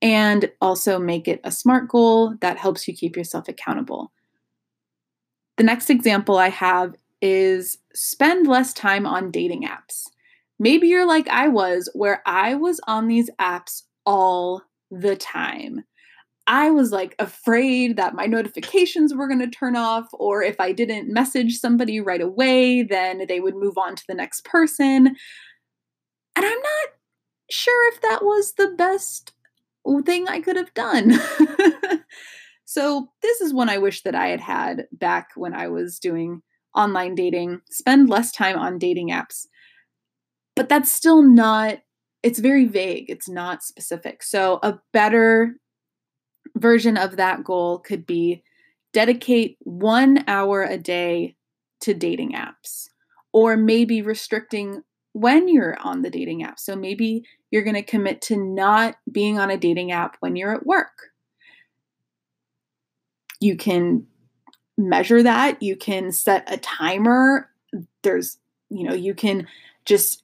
and 0.00 0.50
also 0.60 0.98
make 0.98 1.28
it 1.28 1.40
a 1.44 1.50
smart 1.50 1.88
goal 1.88 2.34
that 2.40 2.58
helps 2.58 2.86
you 2.86 2.94
keep 2.94 3.16
yourself 3.16 3.48
accountable. 3.48 4.12
The 5.56 5.64
next 5.64 5.88
example 5.88 6.36
I 6.36 6.50
have 6.50 6.94
is 7.24 7.78
spend 7.94 8.46
less 8.46 8.74
time 8.74 9.06
on 9.06 9.30
dating 9.30 9.62
apps. 9.62 10.04
Maybe 10.58 10.88
you're 10.88 11.06
like 11.06 11.26
I 11.28 11.48
was, 11.48 11.88
where 11.94 12.22
I 12.26 12.54
was 12.54 12.82
on 12.86 13.08
these 13.08 13.30
apps 13.40 13.82
all 14.04 14.62
the 14.90 15.16
time. 15.16 15.84
I 16.46 16.70
was 16.70 16.92
like 16.92 17.14
afraid 17.18 17.96
that 17.96 18.14
my 18.14 18.26
notifications 18.26 19.14
were 19.14 19.26
going 19.26 19.40
to 19.40 19.48
turn 19.48 19.74
off, 19.74 20.06
or 20.12 20.42
if 20.42 20.60
I 20.60 20.72
didn't 20.72 21.12
message 21.12 21.58
somebody 21.58 21.98
right 21.98 22.20
away, 22.20 22.82
then 22.82 23.24
they 23.26 23.40
would 23.40 23.56
move 23.56 23.78
on 23.78 23.96
to 23.96 24.04
the 24.06 24.14
next 24.14 24.44
person. 24.44 25.06
And 25.06 25.16
I'm 26.44 26.44
not 26.44 26.88
sure 27.50 27.92
if 27.94 28.02
that 28.02 28.22
was 28.22 28.52
the 28.52 28.68
best 28.76 29.32
thing 30.04 30.28
I 30.28 30.40
could 30.40 30.56
have 30.56 30.74
done. 30.74 31.18
so, 32.66 33.08
this 33.22 33.40
is 33.40 33.54
one 33.54 33.70
I 33.70 33.78
wish 33.78 34.02
that 34.02 34.14
I 34.14 34.28
had 34.28 34.42
had 34.42 34.86
back 34.92 35.30
when 35.36 35.54
I 35.54 35.68
was 35.68 35.98
doing 35.98 36.42
online 36.74 37.14
dating, 37.14 37.60
spend 37.70 38.08
less 38.08 38.32
time 38.32 38.58
on 38.58 38.78
dating 38.78 39.10
apps. 39.10 39.46
But 40.56 40.68
that's 40.68 40.92
still 40.92 41.22
not, 41.22 41.78
it's 42.22 42.38
very 42.38 42.66
vague, 42.66 43.06
it's 43.08 43.28
not 43.28 43.62
specific. 43.62 44.22
So, 44.22 44.60
a 44.62 44.78
better 44.92 45.56
version 46.56 46.96
of 46.96 47.16
that 47.16 47.44
goal 47.44 47.78
could 47.78 48.06
be 48.06 48.42
dedicate 48.92 49.56
one 49.60 50.24
hour 50.28 50.62
a 50.62 50.78
day 50.78 51.36
to 51.80 51.94
dating 51.94 52.32
apps, 52.32 52.88
or 53.32 53.56
maybe 53.56 54.00
restricting 54.02 54.82
when 55.12 55.48
you're 55.48 55.78
on 55.80 56.02
the 56.02 56.10
dating 56.10 56.42
app. 56.42 56.58
So 56.58 56.74
maybe 56.74 57.24
you're 57.50 57.62
going 57.62 57.74
to 57.74 57.82
commit 57.82 58.20
to 58.22 58.36
not 58.36 58.96
being 59.10 59.38
on 59.38 59.50
a 59.50 59.56
dating 59.56 59.92
app 59.92 60.16
when 60.20 60.36
you're 60.36 60.54
at 60.54 60.66
work. 60.66 61.10
You 63.40 63.56
can 63.56 64.06
measure 64.76 65.22
that, 65.22 65.62
you 65.62 65.76
can 65.76 66.12
set 66.12 66.50
a 66.52 66.56
timer. 66.58 67.50
There's, 68.02 68.38
you 68.70 68.84
know, 68.88 68.94
you 68.94 69.14
can 69.14 69.46
just 69.84 70.22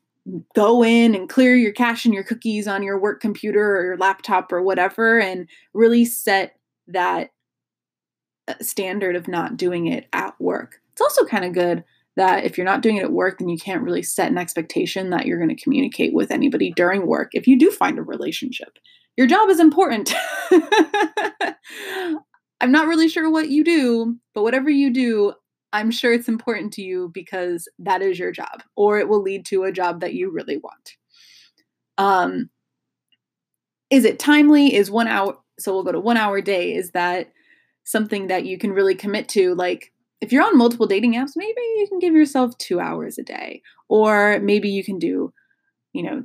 go 0.54 0.84
in 0.84 1.14
and 1.14 1.28
clear 1.28 1.54
your 1.54 1.72
cache 1.72 2.04
and 2.04 2.14
your 2.14 2.24
cookies 2.24 2.68
on 2.68 2.82
your 2.82 2.98
work 2.98 3.20
computer 3.20 3.76
or 3.76 3.84
your 3.84 3.96
laptop 3.96 4.52
or 4.52 4.62
whatever 4.62 5.18
and 5.18 5.48
really 5.72 6.04
set 6.04 6.56
that 6.88 7.30
uh, 8.48 8.54
standard 8.60 9.16
of 9.16 9.28
not 9.28 9.56
doing 9.56 9.86
it 9.86 10.08
at 10.12 10.38
work. 10.40 10.80
It's 10.92 11.00
also 11.00 11.24
kind 11.24 11.44
of 11.44 11.52
good 11.52 11.84
that 12.16 12.44
if 12.44 12.58
you're 12.58 12.66
not 12.66 12.82
doing 12.82 12.96
it 12.96 13.04
at 13.04 13.12
work, 13.12 13.38
then 13.38 13.48
you 13.48 13.56
can't 13.56 13.82
really 13.82 14.02
set 14.02 14.30
an 14.30 14.38
expectation 14.38 15.10
that 15.10 15.26
you're 15.26 15.38
going 15.38 15.54
to 15.54 15.62
communicate 15.62 16.12
with 16.12 16.30
anybody 16.30 16.72
during 16.72 17.06
work 17.06 17.30
if 17.32 17.46
you 17.46 17.58
do 17.58 17.70
find 17.70 17.98
a 17.98 18.02
relationship. 18.02 18.78
Your 19.16 19.26
job 19.26 19.48
is 19.48 19.60
important. 19.60 20.12
I'm 22.60 22.72
not 22.72 22.86
really 22.86 23.08
sure 23.08 23.30
what 23.30 23.48
you 23.48 23.64
do, 23.64 24.16
but 24.34 24.42
whatever 24.42 24.70
you 24.70 24.92
do, 24.92 25.34
I'm 25.72 25.90
sure 25.90 26.12
it's 26.12 26.28
important 26.28 26.72
to 26.74 26.82
you 26.82 27.10
because 27.14 27.68
that 27.78 28.02
is 28.02 28.18
your 28.18 28.32
job, 28.32 28.62
or 28.76 28.98
it 28.98 29.08
will 29.08 29.22
lead 29.22 29.46
to 29.46 29.64
a 29.64 29.72
job 29.72 30.00
that 30.00 30.14
you 30.14 30.30
really 30.30 30.58
want. 30.58 30.96
Um, 31.96 32.50
is 33.88 34.04
it 34.04 34.18
timely? 34.18 34.74
Is 34.74 34.90
one 34.90 35.08
hour? 35.08 35.38
So 35.58 35.72
we'll 35.72 35.84
go 35.84 35.92
to 35.92 36.00
one 36.00 36.16
hour 36.16 36.40
day. 36.40 36.74
Is 36.74 36.92
that 36.92 37.32
something 37.84 38.28
that 38.28 38.46
you 38.46 38.58
can 38.58 38.72
really 38.72 38.94
commit 38.94 39.28
to? 39.30 39.54
Like, 39.54 39.92
if 40.20 40.32
you're 40.32 40.44
on 40.44 40.58
multiple 40.58 40.86
dating 40.86 41.14
apps, 41.14 41.32
maybe 41.36 41.60
you 41.76 41.86
can 41.88 41.98
give 41.98 42.14
yourself 42.14 42.56
two 42.58 42.80
hours 42.80 43.18
a 43.18 43.22
day, 43.22 43.62
or 43.88 44.38
maybe 44.40 44.68
you 44.68 44.84
can 44.84 44.98
do, 44.98 45.32
you 45.92 46.02
know, 46.02 46.24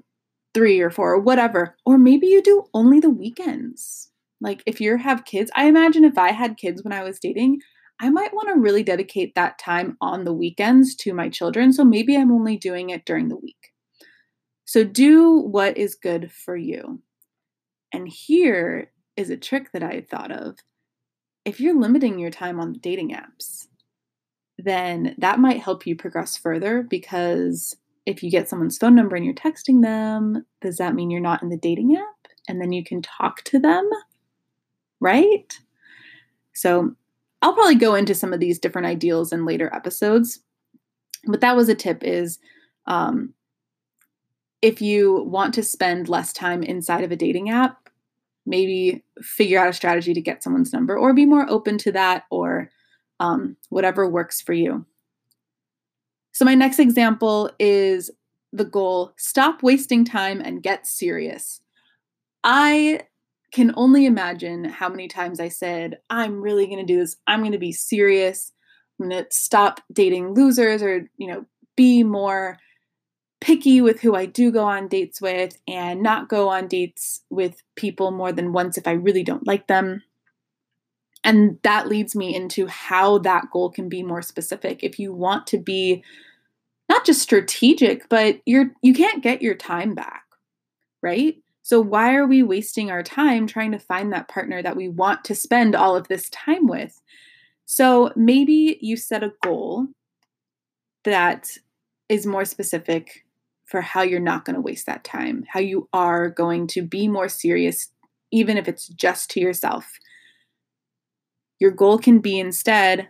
three 0.53 0.79
or 0.81 0.89
four 0.89 1.13
or 1.13 1.19
whatever, 1.19 1.75
or 1.85 1.97
maybe 1.97 2.27
you 2.27 2.41
do 2.41 2.63
only 2.73 2.99
the 2.99 3.09
weekends. 3.09 4.11
Like, 4.45 4.61
if 4.67 4.79
you 4.79 4.95
have 4.97 5.25
kids, 5.25 5.49
I 5.55 5.65
imagine 5.65 6.03
if 6.03 6.19
I 6.19 6.31
had 6.31 6.57
kids 6.57 6.83
when 6.83 6.93
I 6.93 7.01
was 7.01 7.17
dating, 7.17 7.61
I 7.99 8.11
might 8.11 8.31
want 8.31 8.49
to 8.49 8.59
really 8.59 8.83
dedicate 8.83 9.33
that 9.33 9.57
time 9.57 9.97
on 10.01 10.23
the 10.23 10.33
weekends 10.33 10.93
to 10.97 11.15
my 11.15 11.29
children. 11.29 11.73
So 11.73 11.83
maybe 11.83 12.15
I'm 12.15 12.31
only 12.31 12.55
doing 12.55 12.91
it 12.91 13.05
during 13.05 13.29
the 13.29 13.37
week. 13.37 13.71
So 14.63 14.83
do 14.83 15.39
what 15.39 15.79
is 15.79 15.95
good 15.95 16.31
for 16.31 16.55
you. 16.55 17.01
And 17.91 18.07
here 18.07 18.91
is 19.17 19.31
a 19.31 19.37
trick 19.37 19.71
that 19.71 19.81
I 19.81 20.01
thought 20.01 20.31
of. 20.31 20.57
If 21.43 21.59
you're 21.59 21.79
limiting 21.79 22.19
your 22.19 22.29
time 22.29 22.59
on 22.59 22.73
the 22.73 22.79
dating 22.79 23.15
apps, 23.15 23.65
then 24.59 25.15
that 25.17 25.39
might 25.39 25.63
help 25.63 25.87
you 25.87 25.95
progress 25.95 26.37
further 26.37 26.83
because 26.83 27.75
if 28.05 28.21
you 28.21 28.29
get 28.29 28.47
someone's 28.47 28.77
phone 28.77 28.93
number 28.93 29.15
and 29.15 29.25
you're 29.25 29.33
texting 29.33 29.81
them, 29.81 30.45
does 30.61 30.77
that 30.77 30.93
mean 30.93 31.09
you're 31.09 31.19
not 31.19 31.41
in 31.41 31.49
the 31.49 31.57
dating 31.57 31.95
app? 31.95 32.31
And 32.47 32.61
then 32.61 32.71
you 32.71 32.83
can 32.83 33.01
talk 33.01 33.43
to 33.45 33.57
them, 33.57 33.89
right? 34.99 35.57
So 36.53 36.95
I'll 37.41 37.53
probably 37.53 37.75
go 37.75 37.95
into 37.95 38.15
some 38.15 38.33
of 38.33 38.39
these 38.39 38.59
different 38.59 38.87
ideals 38.87 39.31
in 39.31 39.45
later 39.45 39.73
episodes. 39.73 40.39
But 41.25 41.41
that 41.41 41.55
was 41.55 41.69
a 41.69 41.75
tip 41.75 42.03
is 42.03 42.39
um, 42.87 43.33
if 44.61 44.81
you 44.81 45.23
want 45.23 45.53
to 45.55 45.63
spend 45.63 46.09
less 46.09 46.33
time 46.33 46.63
inside 46.63 47.03
of 47.03 47.11
a 47.11 47.15
dating 47.15 47.49
app, 47.49 47.89
maybe 48.45 49.03
figure 49.21 49.59
out 49.59 49.69
a 49.69 49.73
strategy 49.73 50.13
to 50.13 50.21
get 50.21 50.43
someone's 50.43 50.73
number 50.73 50.97
or 50.97 51.13
be 51.13 51.25
more 51.25 51.49
open 51.49 51.77
to 51.79 51.91
that 51.91 52.23
or 52.29 52.69
um, 53.19 53.57
whatever 53.69 54.09
works 54.09 54.41
for 54.41 54.53
you. 54.53 54.85
So, 56.31 56.45
my 56.45 56.55
next 56.55 56.79
example 56.79 57.49
is 57.59 58.11
the 58.51 58.65
goal 58.65 59.13
stop 59.17 59.63
wasting 59.63 60.05
time 60.05 60.41
and 60.41 60.63
get 60.63 60.85
serious. 60.85 61.61
I 62.43 63.01
can 63.55 63.73
only 63.77 64.05
imagine 64.05 64.65
how 64.65 64.89
many 64.89 65.07
times 65.07 65.39
I 65.39 65.47
said, 65.47 65.99
I'm 66.09 66.41
really 66.41 66.65
going 66.65 66.85
to 66.85 66.93
do 66.93 66.99
this. 66.99 67.15
I'm 67.25 67.39
going 67.39 67.53
to 67.53 67.57
be 67.57 67.71
serious. 67.71 68.51
I'm 68.99 69.07
going 69.07 69.23
to 69.23 69.29
stop 69.31 69.79
dating 69.93 70.33
losers 70.33 70.83
or, 70.83 71.09
you 71.15 71.27
know, 71.27 71.45
be 71.77 72.03
more 72.03 72.57
picky 73.39 73.79
with 73.79 74.01
who 74.01 74.13
I 74.13 74.25
do 74.25 74.51
go 74.51 74.65
on 74.65 74.89
dates 74.89 75.21
with 75.21 75.57
and 75.69 76.03
not 76.03 76.27
go 76.27 76.49
on 76.49 76.67
dates 76.67 77.21
with 77.29 77.63
people 77.77 78.11
more 78.11 78.33
than 78.33 78.51
once 78.51 78.77
if 78.77 78.89
I 78.89 78.91
really 78.91 79.23
don't 79.23 79.47
like 79.47 79.67
them. 79.67 80.03
And 81.23 81.57
that 81.63 81.87
leads 81.87 82.13
me 82.13 82.35
into 82.35 82.67
how 82.67 83.19
that 83.19 83.45
goal 83.53 83.69
can 83.69 83.87
be 83.87 84.03
more 84.03 84.21
specific. 84.21 84.83
If 84.83 84.99
you 84.99 85.13
want 85.13 85.47
to 85.47 85.57
be 85.57 86.03
not 86.89 87.05
just 87.05 87.21
strategic, 87.21 88.09
but 88.09 88.41
you're 88.45 88.71
you 88.81 88.93
can't 88.93 89.23
get 89.23 89.41
your 89.41 89.55
time 89.55 89.95
back, 89.95 90.25
right? 91.01 91.37
So, 91.65 91.81
why 91.81 92.13
are 92.13 92.27
we 92.27 92.43
wasting 92.43 92.91
our 92.91 93.01
time 93.01 93.47
trying 93.47 93.71
to 93.71 93.79
find 93.79 94.13
that 94.13 94.27
partner 94.27 94.61
that 94.61 94.75
we 94.75 94.87
want 94.87 95.23
to 95.23 95.33
spend 95.33 95.73
all 95.73 95.95
of 95.95 96.07
this 96.07 96.29
time 96.29 96.67
with? 96.67 97.01
So, 97.65 98.13
maybe 98.15 98.77
you 98.81 98.95
set 98.95 99.23
a 99.23 99.33
goal 99.41 99.87
that 101.05 101.57
is 102.07 102.27
more 102.27 102.45
specific 102.45 103.25
for 103.63 103.81
how 103.81 104.03
you're 104.03 104.19
not 104.19 104.45
going 104.45 104.53
to 104.53 104.61
waste 104.61 104.85
that 104.85 105.03
time, 105.03 105.43
how 105.49 105.59
you 105.59 105.89
are 105.91 106.29
going 106.29 106.67
to 106.67 106.83
be 106.83 107.07
more 107.07 107.27
serious, 107.27 107.89
even 108.29 108.57
if 108.57 108.67
it's 108.67 108.89
just 108.89 109.31
to 109.31 109.39
yourself. 109.39 109.91
Your 111.57 111.71
goal 111.71 111.97
can 111.97 112.19
be 112.19 112.39
instead, 112.39 113.09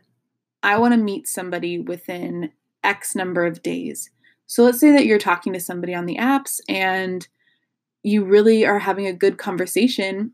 I 0.64 0.78
want 0.78 0.94
to 0.94 0.98
meet 0.98 1.28
somebody 1.28 1.78
within 1.78 2.52
X 2.86 3.16
number 3.16 3.46
of 3.46 3.62
days. 3.62 4.12
So 4.48 4.64
let's 4.64 4.80
say 4.80 4.94
that 4.94 5.06
you're 5.06 5.20
talking 5.20 5.52
to 5.52 5.60
somebody 5.60 5.94
on 5.94 6.06
the 6.06 6.16
apps 6.16 6.62
and 6.70 7.28
you 8.06 8.24
really 8.24 8.66
are 8.66 8.78
having 8.78 9.08
a 9.08 9.14
good 9.14 9.40
conversation, 9.40 10.32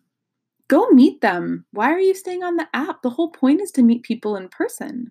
go 0.67 0.89
meet 0.89 1.21
them. 1.21 1.65
Why 1.71 1.89
are 1.91 1.99
you 1.99 2.13
staying 2.13 2.43
on 2.43 2.57
the 2.57 2.67
app? 2.73 3.01
The 3.01 3.09
whole 3.09 3.29
point 3.29 3.61
is 3.61 3.71
to 3.71 3.81
meet 3.81 4.03
people 4.03 4.35
in 4.35 4.49
person. 4.49 5.09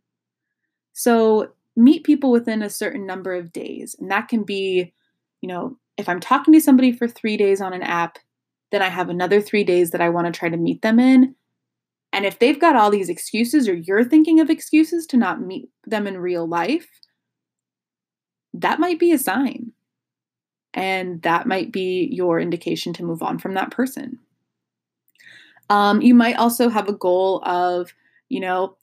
So 0.92 1.52
meet 1.74 2.04
people 2.04 2.30
within 2.30 2.60
a 2.60 2.68
certain 2.68 3.06
number 3.06 3.34
of 3.34 3.50
days. 3.50 3.96
And 3.98 4.10
that 4.10 4.28
can 4.28 4.42
be, 4.42 4.92
you 5.40 5.48
know, 5.48 5.78
if 5.96 6.06
I'm 6.06 6.20
talking 6.20 6.52
to 6.52 6.60
somebody 6.60 6.92
for 6.92 7.08
three 7.08 7.38
days 7.38 7.62
on 7.62 7.72
an 7.72 7.82
app, 7.82 8.18
then 8.72 8.82
I 8.82 8.88
have 8.88 9.08
another 9.08 9.40
three 9.40 9.64
days 9.64 9.90
that 9.92 10.02
I 10.02 10.10
want 10.10 10.26
to 10.26 10.38
try 10.38 10.50
to 10.50 10.56
meet 10.58 10.82
them 10.82 11.00
in. 11.00 11.34
And 12.12 12.26
if 12.26 12.40
they've 12.40 12.60
got 12.60 12.76
all 12.76 12.90
these 12.90 13.08
excuses 13.08 13.68
or 13.68 13.74
you're 13.74 14.04
thinking 14.04 14.38
of 14.38 14.50
excuses 14.50 15.06
to 15.06 15.16
not 15.16 15.40
meet 15.40 15.70
them 15.86 16.06
in 16.06 16.18
real 16.18 16.46
life, 16.46 16.88
that 18.52 18.80
might 18.80 18.98
be 18.98 19.12
a 19.12 19.18
sign. 19.18 19.69
And 20.74 21.20
that 21.22 21.46
might 21.46 21.72
be 21.72 22.08
your 22.12 22.38
indication 22.38 22.92
to 22.94 23.04
move 23.04 23.22
on 23.22 23.38
from 23.38 23.54
that 23.54 23.70
person. 23.70 24.18
Um, 25.68 26.02
you 26.02 26.14
might 26.14 26.36
also 26.36 26.68
have 26.68 26.88
a 26.88 26.92
goal 26.92 27.42
of, 27.44 27.92
you 28.28 28.40
know, 28.40 28.76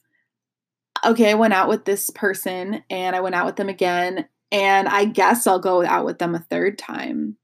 okay, 1.04 1.30
I 1.30 1.34
went 1.34 1.54
out 1.54 1.68
with 1.68 1.84
this 1.84 2.10
person 2.10 2.82
and 2.90 3.14
I 3.14 3.20
went 3.20 3.34
out 3.34 3.46
with 3.46 3.56
them 3.56 3.68
again, 3.68 4.26
and 4.50 4.88
I 4.88 5.04
guess 5.04 5.46
I'll 5.46 5.58
go 5.58 5.84
out 5.84 6.04
with 6.04 6.18
them 6.18 6.34
a 6.34 6.40
third 6.50 6.78
time. 6.78 7.36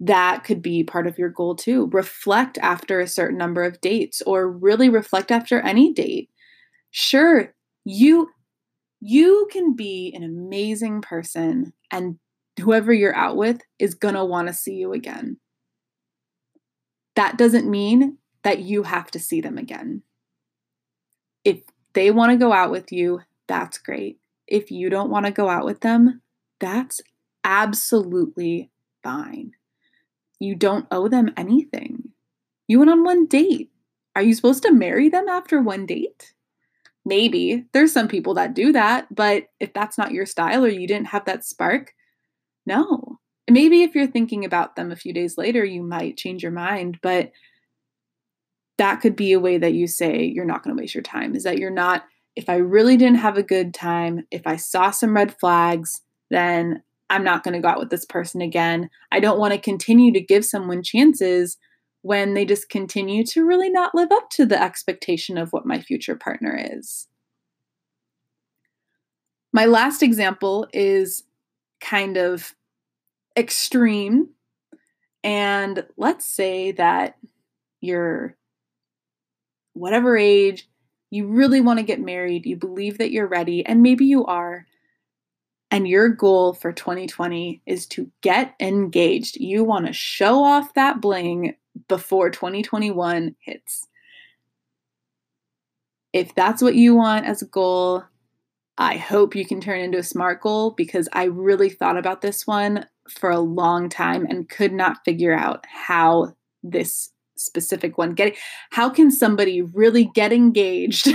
That 0.00 0.42
could 0.42 0.62
be 0.62 0.82
part 0.82 1.06
of 1.06 1.18
your 1.18 1.28
goal 1.28 1.54
too. 1.54 1.88
Reflect 1.92 2.58
after 2.58 3.00
a 3.00 3.06
certain 3.06 3.38
number 3.38 3.62
of 3.62 3.80
dates 3.80 4.20
or 4.22 4.50
really 4.50 4.88
reflect 4.88 5.30
after 5.30 5.60
any 5.60 5.92
date. 5.92 6.28
Sure, 6.90 7.54
you 7.84 8.30
you 9.00 9.48
can 9.50 9.74
be 9.74 10.12
an 10.14 10.22
amazing 10.22 11.02
person 11.02 11.72
and 11.90 12.18
whoever 12.60 12.92
you're 12.92 13.16
out 13.16 13.36
with 13.36 13.62
is 13.78 13.94
going 13.94 14.14
to 14.14 14.24
want 14.24 14.48
to 14.48 14.54
see 14.54 14.74
you 14.74 14.92
again. 14.92 15.38
That 17.16 17.36
doesn't 17.36 17.70
mean 17.70 18.18
that 18.42 18.60
you 18.60 18.82
have 18.84 19.10
to 19.12 19.18
see 19.18 19.40
them 19.40 19.58
again. 19.58 20.02
If 21.44 21.62
they 21.92 22.10
want 22.10 22.32
to 22.32 22.38
go 22.38 22.52
out 22.52 22.70
with 22.70 22.92
you, 22.92 23.20
that's 23.46 23.78
great. 23.78 24.18
If 24.46 24.70
you 24.70 24.90
don't 24.90 25.10
want 25.10 25.26
to 25.26 25.32
go 25.32 25.48
out 25.48 25.64
with 25.64 25.80
them, 25.80 26.22
that's 26.60 27.00
absolutely 27.44 28.70
fine. 29.02 29.52
You 30.38 30.54
don't 30.54 30.86
owe 30.90 31.08
them 31.08 31.32
anything. 31.36 32.10
You 32.66 32.78
went 32.78 32.90
on 32.90 33.04
one 33.04 33.26
date. 33.26 33.70
Are 34.14 34.22
you 34.22 34.34
supposed 34.34 34.62
to 34.64 34.72
marry 34.72 35.08
them 35.08 35.28
after 35.28 35.60
one 35.60 35.86
date? 35.86 36.34
Maybe. 37.04 37.66
There's 37.72 37.92
some 37.92 38.08
people 38.08 38.34
that 38.34 38.54
do 38.54 38.72
that, 38.72 39.12
but 39.14 39.48
if 39.58 39.72
that's 39.72 39.98
not 39.98 40.12
your 40.12 40.26
style 40.26 40.64
or 40.64 40.68
you 40.68 40.86
didn't 40.86 41.08
have 41.08 41.24
that 41.24 41.44
spark, 41.44 41.94
no. 42.66 43.18
Maybe 43.50 43.82
if 43.82 43.94
you're 43.94 44.06
thinking 44.06 44.44
about 44.44 44.76
them 44.76 44.92
a 44.92 44.96
few 44.96 45.12
days 45.12 45.36
later, 45.36 45.64
you 45.64 45.82
might 45.82 46.16
change 46.16 46.42
your 46.42 46.52
mind, 46.52 46.98
but 47.02 47.32
that 48.78 49.00
could 49.00 49.16
be 49.16 49.32
a 49.32 49.40
way 49.40 49.58
that 49.58 49.74
you 49.74 49.86
say 49.86 50.24
you're 50.24 50.44
not 50.44 50.62
going 50.62 50.74
to 50.74 50.80
waste 50.80 50.94
your 50.94 51.02
time 51.02 51.36
is 51.36 51.44
that 51.44 51.58
you're 51.58 51.70
not 51.70 52.04
if 52.34 52.48
I 52.48 52.56
really 52.56 52.96
didn't 52.96 53.18
have 53.18 53.36
a 53.36 53.42
good 53.42 53.74
time, 53.74 54.26
if 54.30 54.46
I 54.46 54.56
saw 54.56 54.90
some 54.90 55.14
red 55.14 55.38
flags, 55.38 56.00
then 56.30 56.82
I'm 57.10 57.24
not 57.24 57.42
going 57.42 57.52
to 57.52 57.60
go 57.60 57.68
out 57.68 57.78
with 57.78 57.90
this 57.90 58.06
person 58.06 58.40
again. 58.40 58.88
I 59.10 59.20
don't 59.20 59.38
want 59.38 59.52
to 59.52 59.60
continue 59.60 60.12
to 60.14 60.20
give 60.20 60.44
someone 60.44 60.82
chances 60.82 61.58
when 62.00 62.34
they 62.34 62.44
just 62.44 62.70
continue 62.70 63.24
to 63.26 63.44
really 63.44 63.68
not 63.68 63.94
live 63.94 64.10
up 64.10 64.30
to 64.30 64.46
the 64.46 64.60
expectation 64.60 65.36
of 65.36 65.52
what 65.52 65.66
my 65.66 65.80
future 65.80 66.16
partner 66.16 66.58
is. 66.72 67.06
My 69.52 69.66
last 69.66 70.02
example 70.02 70.66
is 70.72 71.24
kind 71.82 72.16
of 72.16 72.54
extreme. 73.36 74.30
And 75.22 75.84
let's 75.96 76.24
say 76.26 76.72
that 76.72 77.16
you're 77.80 78.36
whatever 79.74 80.16
age, 80.16 80.68
you 81.10 81.26
really 81.26 81.60
want 81.60 81.78
to 81.78 81.84
get 81.84 82.00
married, 82.00 82.46
you 82.46 82.56
believe 82.56 82.98
that 82.98 83.10
you're 83.10 83.28
ready, 83.28 83.64
and 83.66 83.82
maybe 83.82 84.06
you 84.06 84.24
are. 84.24 84.66
And 85.70 85.88
your 85.88 86.10
goal 86.10 86.52
for 86.52 86.70
2020 86.72 87.62
is 87.64 87.86
to 87.88 88.10
get 88.20 88.54
engaged. 88.60 89.36
You 89.36 89.64
want 89.64 89.86
to 89.86 89.92
show 89.92 90.44
off 90.44 90.74
that 90.74 91.00
bling 91.00 91.54
before 91.88 92.28
2021 92.28 93.34
hits. 93.40 93.88
If 96.12 96.34
that's 96.34 96.60
what 96.60 96.74
you 96.74 96.94
want 96.94 97.24
as 97.24 97.40
a 97.40 97.46
goal, 97.46 98.04
I 98.78 98.96
hope 98.96 99.34
you 99.34 99.44
can 99.44 99.60
turn 99.60 99.80
into 99.80 99.98
a 99.98 100.02
SMART 100.02 100.40
goal 100.40 100.70
because 100.76 101.08
I 101.12 101.24
really 101.24 101.68
thought 101.68 101.98
about 101.98 102.22
this 102.22 102.46
one 102.46 102.86
for 103.08 103.30
a 103.30 103.40
long 103.40 103.88
time 103.88 104.26
and 104.28 104.48
could 104.48 104.72
not 104.72 105.04
figure 105.04 105.34
out 105.34 105.64
how 105.66 106.34
this 106.62 107.10
specific 107.36 107.98
one 107.98 108.12
getting 108.12 108.34
how 108.70 108.88
can 108.88 109.10
somebody 109.10 109.62
really 109.62 110.04
get 110.14 110.32
engaged 110.32 111.08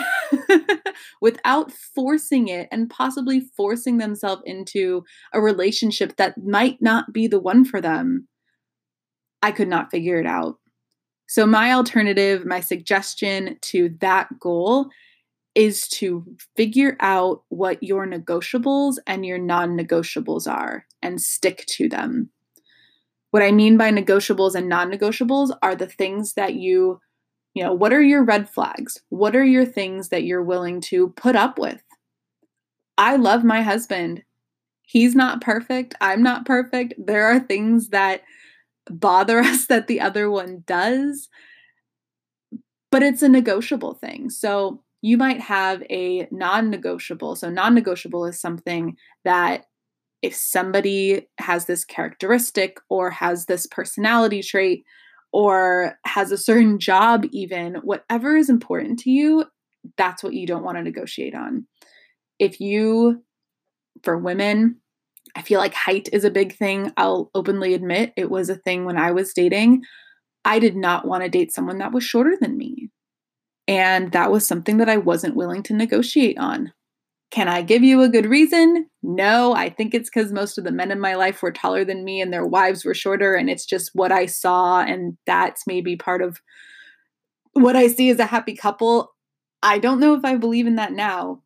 without 1.21 1.71
forcing 1.71 2.47
it 2.47 2.67
and 2.71 2.89
possibly 2.89 3.39
forcing 3.55 3.97
themselves 3.97 4.41
into 4.45 5.03
a 5.33 5.39
relationship 5.39 6.17
that 6.17 6.37
might 6.43 6.81
not 6.81 7.13
be 7.13 7.27
the 7.27 7.39
one 7.39 7.63
for 7.63 7.79
them? 7.79 8.27
I 9.41 9.51
could 9.51 9.69
not 9.69 9.91
figure 9.91 10.19
it 10.19 10.25
out. 10.25 10.55
So 11.29 11.45
my 11.45 11.71
alternative 11.71 12.45
my 12.45 12.59
suggestion 12.59 13.57
to 13.63 13.95
that 14.01 14.27
goal 14.39 14.89
is 15.57 15.87
to 15.87 16.23
figure 16.55 16.95
out 16.99 17.41
what 17.49 17.81
your 17.81 18.07
negotiables 18.07 18.97
and 19.05 19.25
your 19.25 19.39
non-negotiables 19.39 20.47
are 20.49 20.85
and 21.01 21.19
stick 21.19 21.65
to 21.67 21.89
them 21.89 22.29
what 23.31 23.43
I 23.43 23.51
mean 23.51 23.77
by 23.77 23.91
negotiables 23.91 24.55
and 24.55 24.69
non 24.69 24.91
negotiables 24.91 25.55
are 25.61 25.75
the 25.75 25.87
things 25.87 26.33
that 26.33 26.55
you, 26.55 26.99
you 27.53 27.63
know, 27.63 27.73
what 27.73 27.93
are 27.93 28.01
your 28.01 28.23
red 28.23 28.49
flags? 28.49 29.01
What 29.09 29.35
are 29.35 29.45
your 29.45 29.65
things 29.65 30.09
that 30.09 30.23
you're 30.23 30.43
willing 30.43 30.81
to 30.81 31.09
put 31.09 31.35
up 31.35 31.59
with? 31.59 31.81
I 32.97 33.17
love 33.17 33.43
my 33.43 33.61
husband. 33.61 34.23
He's 34.81 35.13
not 35.13 35.41
perfect. 35.41 35.93
I'm 35.99 36.23
not 36.23 36.45
perfect. 36.45 36.93
There 36.97 37.25
are 37.27 37.39
things 37.39 37.89
that 37.89 38.23
bother 38.89 39.39
us 39.41 39.67
that 39.67 39.87
the 39.87 40.01
other 40.01 40.31
one 40.31 40.63
does, 40.65 41.29
but 42.89 43.03
it's 43.03 43.21
a 43.21 43.29
negotiable 43.29 43.95
thing. 43.95 44.29
So 44.29 44.81
you 45.07 45.17
might 45.17 45.39
have 45.39 45.81
a 45.89 46.27
non 46.31 46.69
negotiable. 46.69 47.37
So, 47.37 47.49
non 47.49 47.73
negotiable 47.73 48.25
is 48.25 48.41
something 48.41 48.97
that 49.23 49.65
if 50.21 50.35
somebody 50.35 51.27
has 51.37 51.65
this 51.65 51.85
characteristic 51.85 52.77
or 52.89 53.09
has 53.09 53.45
this 53.45 53.67
personality 53.67 54.41
trait 54.41 54.83
or 55.31 55.97
has 56.05 56.31
a 56.31 56.37
certain 56.37 56.77
job, 56.77 57.25
even 57.31 57.75
whatever 57.75 58.35
is 58.35 58.49
important 58.49 58.99
to 58.99 59.09
you, 59.09 59.45
that's 59.95 60.23
what 60.23 60.33
you 60.33 60.45
don't 60.45 60.63
want 60.63 60.77
to 60.77 60.83
negotiate 60.83 61.35
on. 61.35 61.65
If 62.37 62.59
you, 62.59 63.23
for 64.03 64.17
women, 64.17 64.77
I 65.35 65.41
feel 65.41 65.59
like 65.59 65.73
height 65.73 66.09
is 66.11 66.25
a 66.25 66.31
big 66.31 66.53
thing. 66.53 66.91
I'll 66.97 67.31
openly 67.33 67.73
admit 67.73 68.11
it 68.17 68.29
was 68.29 68.49
a 68.49 68.55
thing 68.55 68.83
when 68.83 68.97
I 68.97 69.11
was 69.11 69.33
dating. 69.33 69.83
I 70.43 70.59
did 70.59 70.75
not 70.75 71.07
want 71.07 71.23
to 71.23 71.29
date 71.29 71.53
someone 71.53 71.77
that 71.77 71.93
was 71.93 72.03
shorter 72.03 72.35
than 72.41 72.57
me. 72.57 72.89
And 73.67 74.11
that 74.13 74.31
was 74.31 74.47
something 74.47 74.77
that 74.77 74.89
I 74.89 74.97
wasn't 74.97 75.35
willing 75.35 75.63
to 75.63 75.73
negotiate 75.73 76.37
on. 76.37 76.71
Can 77.29 77.49
I 77.49 77.61
give 77.61 77.83
you 77.83 78.01
a 78.01 78.09
good 78.09 78.25
reason? 78.25 78.89
No, 79.03 79.53
I 79.53 79.69
think 79.69 79.93
it's 79.93 80.09
because 80.09 80.31
most 80.31 80.57
of 80.57 80.63
the 80.63 80.71
men 80.71 80.91
in 80.91 80.99
my 80.99 81.15
life 81.15 81.41
were 81.41 81.51
taller 81.51 81.83
than 81.83 82.05
me 82.05 82.21
and 82.21 82.31
their 82.31 82.45
wives 82.45 82.85
were 82.85 82.93
shorter, 82.93 83.35
and 83.35 83.49
it's 83.49 83.65
just 83.65 83.91
what 83.93 84.13
I 84.13 84.27
saw, 84.27 84.81
and 84.81 85.17
that's 85.25 85.67
maybe 85.67 85.97
part 85.97 86.21
of 86.21 86.39
what 87.51 87.75
I 87.75 87.87
see 87.87 88.09
as 88.09 88.19
a 88.19 88.25
happy 88.25 88.55
couple. 88.55 89.13
I 89.61 89.77
don't 89.79 89.99
know 89.99 90.13
if 90.13 90.23
I 90.23 90.37
believe 90.37 90.67
in 90.67 90.75
that 90.75 90.93
now. 90.93 91.41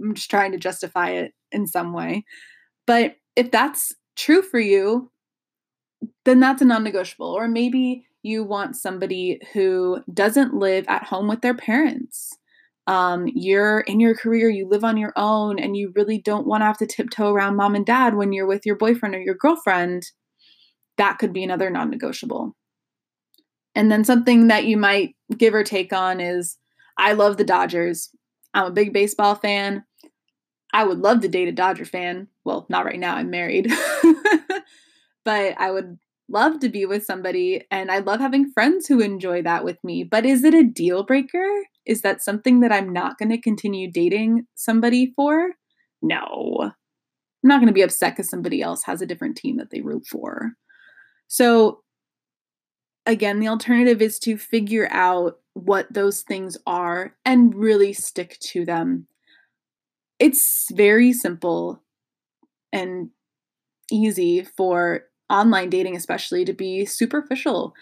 I'm 0.00 0.14
just 0.14 0.30
trying 0.30 0.52
to 0.52 0.58
justify 0.58 1.10
it 1.10 1.32
in 1.50 1.66
some 1.66 1.92
way. 1.92 2.24
But 2.86 3.16
if 3.34 3.50
that's 3.50 3.92
true 4.16 4.42
for 4.42 4.60
you, 4.60 5.10
then 6.24 6.38
that's 6.38 6.62
a 6.62 6.64
non 6.64 6.84
negotiable. 6.84 7.32
Or 7.32 7.48
maybe 7.48 8.06
you 8.22 8.44
want 8.44 8.76
somebody 8.76 9.40
who 9.52 10.02
doesn't 10.12 10.54
live 10.54 10.84
at 10.88 11.04
home 11.04 11.28
with 11.28 11.40
their 11.40 11.54
parents 11.54 12.36
um, 12.88 13.26
you're 13.34 13.80
in 13.80 14.00
your 14.00 14.14
career, 14.14 14.48
you 14.48 14.66
live 14.66 14.82
on 14.82 14.96
your 14.96 15.12
own, 15.14 15.58
and 15.58 15.76
you 15.76 15.92
really 15.94 16.18
don't 16.18 16.46
want 16.46 16.62
to 16.62 16.64
have 16.64 16.78
to 16.78 16.86
tiptoe 16.86 17.30
around 17.30 17.54
mom 17.54 17.74
and 17.74 17.84
dad 17.84 18.14
when 18.14 18.32
you're 18.32 18.46
with 18.46 18.64
your 18.64 18.76
boyfriend 18.76 19.14
or 19.14 19.20
your 19.20 19.34
girlfriend, 19.34 20.04
that 20.96 21.18
could 21.18 21.34
be 21.34 21.44
another 21.44 21.68
non 21.68 21.90
negotiable. 21.90 22.56
And 23.74 23.92
then 23.92 24.04
something 24.04 24.48
that 24.48 24.64
you 24.64 24.78
might 24.78 25.14
give 25.36 25.54
or 25.54 25.62
take 25.62 25.92
on 25.92 26.18
is 26.18 26.56
I 26.96 27.12
love 27.12 27.36
the 27.36 27.44
Dodgers. 27.44 28.08
I'm 28.54 28.64
a 28.64 28.70
big 28.70 28.94
baseball 28.94 29.34
fan. 29.34 29.84
I 30.72 30.84
would 30.84 30.98
love 30.98 31.20
to 31.20 31.28
date 31.28 31.48
a 31.48 31.52
Dodger 31.52 31.84
fan. 31.84 32.28
Well, 32.46 32.66
not 32.70 32.86
right 32.86 32.98
now, 32.98 33.16
I'm 33.16 33.28
married. 33.28 33.70
but 35.26 35.60
I 35.60 35.70
would 35.70 35.98
love 36.28 36.60
to 36.60 36.68
be 36.68 36.84
with 36.84 37.04
somebody 37.04 37.64
and 37.70 37.90
I 37.90 37.98
love 37.98 38.20
having 38.20 38.50
friends 38.50 38.86
who 38.86 39.00
enjoy 39.00 39.42
that 39.42 39.64
with 39.64 39.82
me. 39.82 40.04
But 40.04 40.26
is 40.26 40.44
it 40.44 40.54
a 40.54 40.62
deal 40.62 41.02
breaker? 41.02 41.48
Is 41.86 42.02
that 42.02 42.22
something 42.22 42.60
that 42.60 42.72
I'm 42.72 42.92
not 42.92 43.18
going 43.18 43.30
to 43.30 43.40
continue 43.40 43.90
dating 43.90 44.46
somebody 44.54 45.12
for? 45.16 45.52
No. 46.02 46.70
I'm 47.42 47.48
not 47.48 47.58
going 47.58 47.68
to 47.68 47.72
be 47.72 47.82
upset 47.82 48.14
because 48.14 48.28
somebody 48.28 48.60
else 48.60 48.84
has 48.84 49.00
a 49.00 49.06
different 49.06 49.36
team 49.36 49.56
that 49.56 49.70
they 49.70 49.80
root 49.80 50.06
for. 50.06 50.52
So, 51.28 51.82
again, 53.06 53.38
the 53.38 53.48
alternative 53.48 54.02
is 54.02 54.18
to 54.20 54.36
figure 54.36 54.88
out 54.90 55.38
what 55.54 55.92
those 55.92 56.22
things 56.22 56.56
are 56.66 57.14
and 57.24 57.54
really 57.54 57.92
stick 57.92 58.38
to 58.40 58.64
them. 58.64 59.06
It's 60.18 60.66
very 60.72 61.12
simple 61.12 61.82
and 62.72 63.10
easy 63.90 64.46
for 64.56 65.07
online 65.30 65.70
dating, 65.70 65.96
especially, 65.96 66.44
to 66.44 66.52
be 66.52 66.84
superficial 66.84 67.74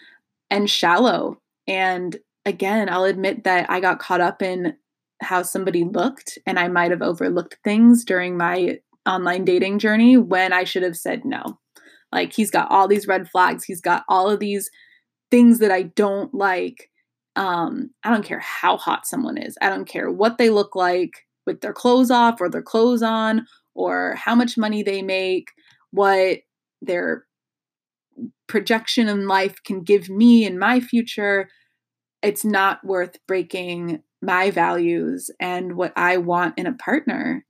and 0.49 0.69
shallow. 0.69 1.39
And 1.67 2.17
again, 2.45 2.89
I'll 2.89 3.03
admit 3.03 3.43
that 3.43 3.69
I 3.69 3.79
got 3.79 3.99
caught 3.99 4.21
up 4.21 4.41
in 4.41 4.75
how 5.21 5.41
somebody 5.41 5.83
looked 5.83 6.37
and 6.45 6.59
I 6.59 6.67
might 6.67 6.91
have 6.91 7.01
overlooked 7.01 7.57
things 7.63 8.05
during 8.05 8.37
my 8.37 8.79
online 9.07 9.45
dating 9.45 9.79
journey 9.79 10.17
when 10.17 10.53
I 10.53 10.63
should 10.63 10.83
have 10.83 10.97
said 10.97 11.25
no. 11.25 11.59
Like, 12.11 12.33
he's 12.33 12.51
got 12.51 12.69
all 12.71 12.87
these 12.87 13.07
red 13.07 13.29
flags, 13.29 13.63
he's 13.63 13.81
got 13.81 14.03
all 14.07 14.29
of 14.29 14.39
these 14.39 14.69
things 15.29 15.59
that 15.59 15.71
I 15.71 15.83
don't 15.83 16.33
like. 16.33 16.89
Um, 17.35 17.91
I 18.03 18.09
don't 18.09 18.25
care 18.25 18.39
how 18.39 18.77
hot 18.77 19.05
someone 19.05 19.37
is, 19.37 19.57
I 19.61 19.69
don't 19.69 19.85
care 19.85 20.09
what 20.11 20.37
they 20.37 20.49
look 20.49 20.75
like 20.75 21.25
with 21.45 21.61
their 21.61 21.73
clothes 21.73 22.11
off 22.11 22.39
or 22.39 22.49
their 22.49 22.61
clothes 22.61 23.01
on, 23.01 23.45
or 23.75 24.15
how 24.15 24.35
much 24.35 24.57
money 24.57 24.83
they 24.83 25.01
make, 25.01 25.49
what 25.91 26.39
their 26.81 27.25
projection 28.47 29.07
in 29.07 29.27
life 29.27 29.55
can 29.63 29.83
give 29.83 30.09
me 30.09 30.45
in 30.45 30.57
my 30.59 30.79
future, 30.79 31.49
it's 32.21 32.45
not 32.45 32.83
worth 32.83 33.17
breaking 33.27 34.01
my 34.21 34.51
values 34.51 35.29
and 35.39 35.75
what 35.75 35.93
I 35.95 36.17
want 36.17 36.57
in 36.57 36.65
a 36.65 36.73
partner 36.73 37.45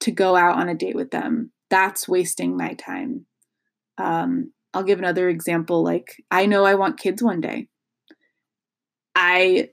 to 0.00 0.10
go 0.10 0.36
out 0.36 0.56
on 0.56 0.68
a 0.68 0.74
date 0.74 0.96
with 0.96 1.10
them. 1.10 1.52
That's 1.70 2.08
wasting 2.08 2.56
my 2.56 2.74
time. 2.74 3.26
Um, 3.98 4.52
I'll 4.74 4.82
give 4.82 4.98
another 4.98 5.28
example. 5.28 5.82
Like, 5.82 6.22
I 6.30 6.46
know 6.46 6.64
I 6.64 6.74
want 6.74 7.00
kids 7.00 7.22
one 7.22 7.40
day. 7.40 7.68
I 9.14 9.70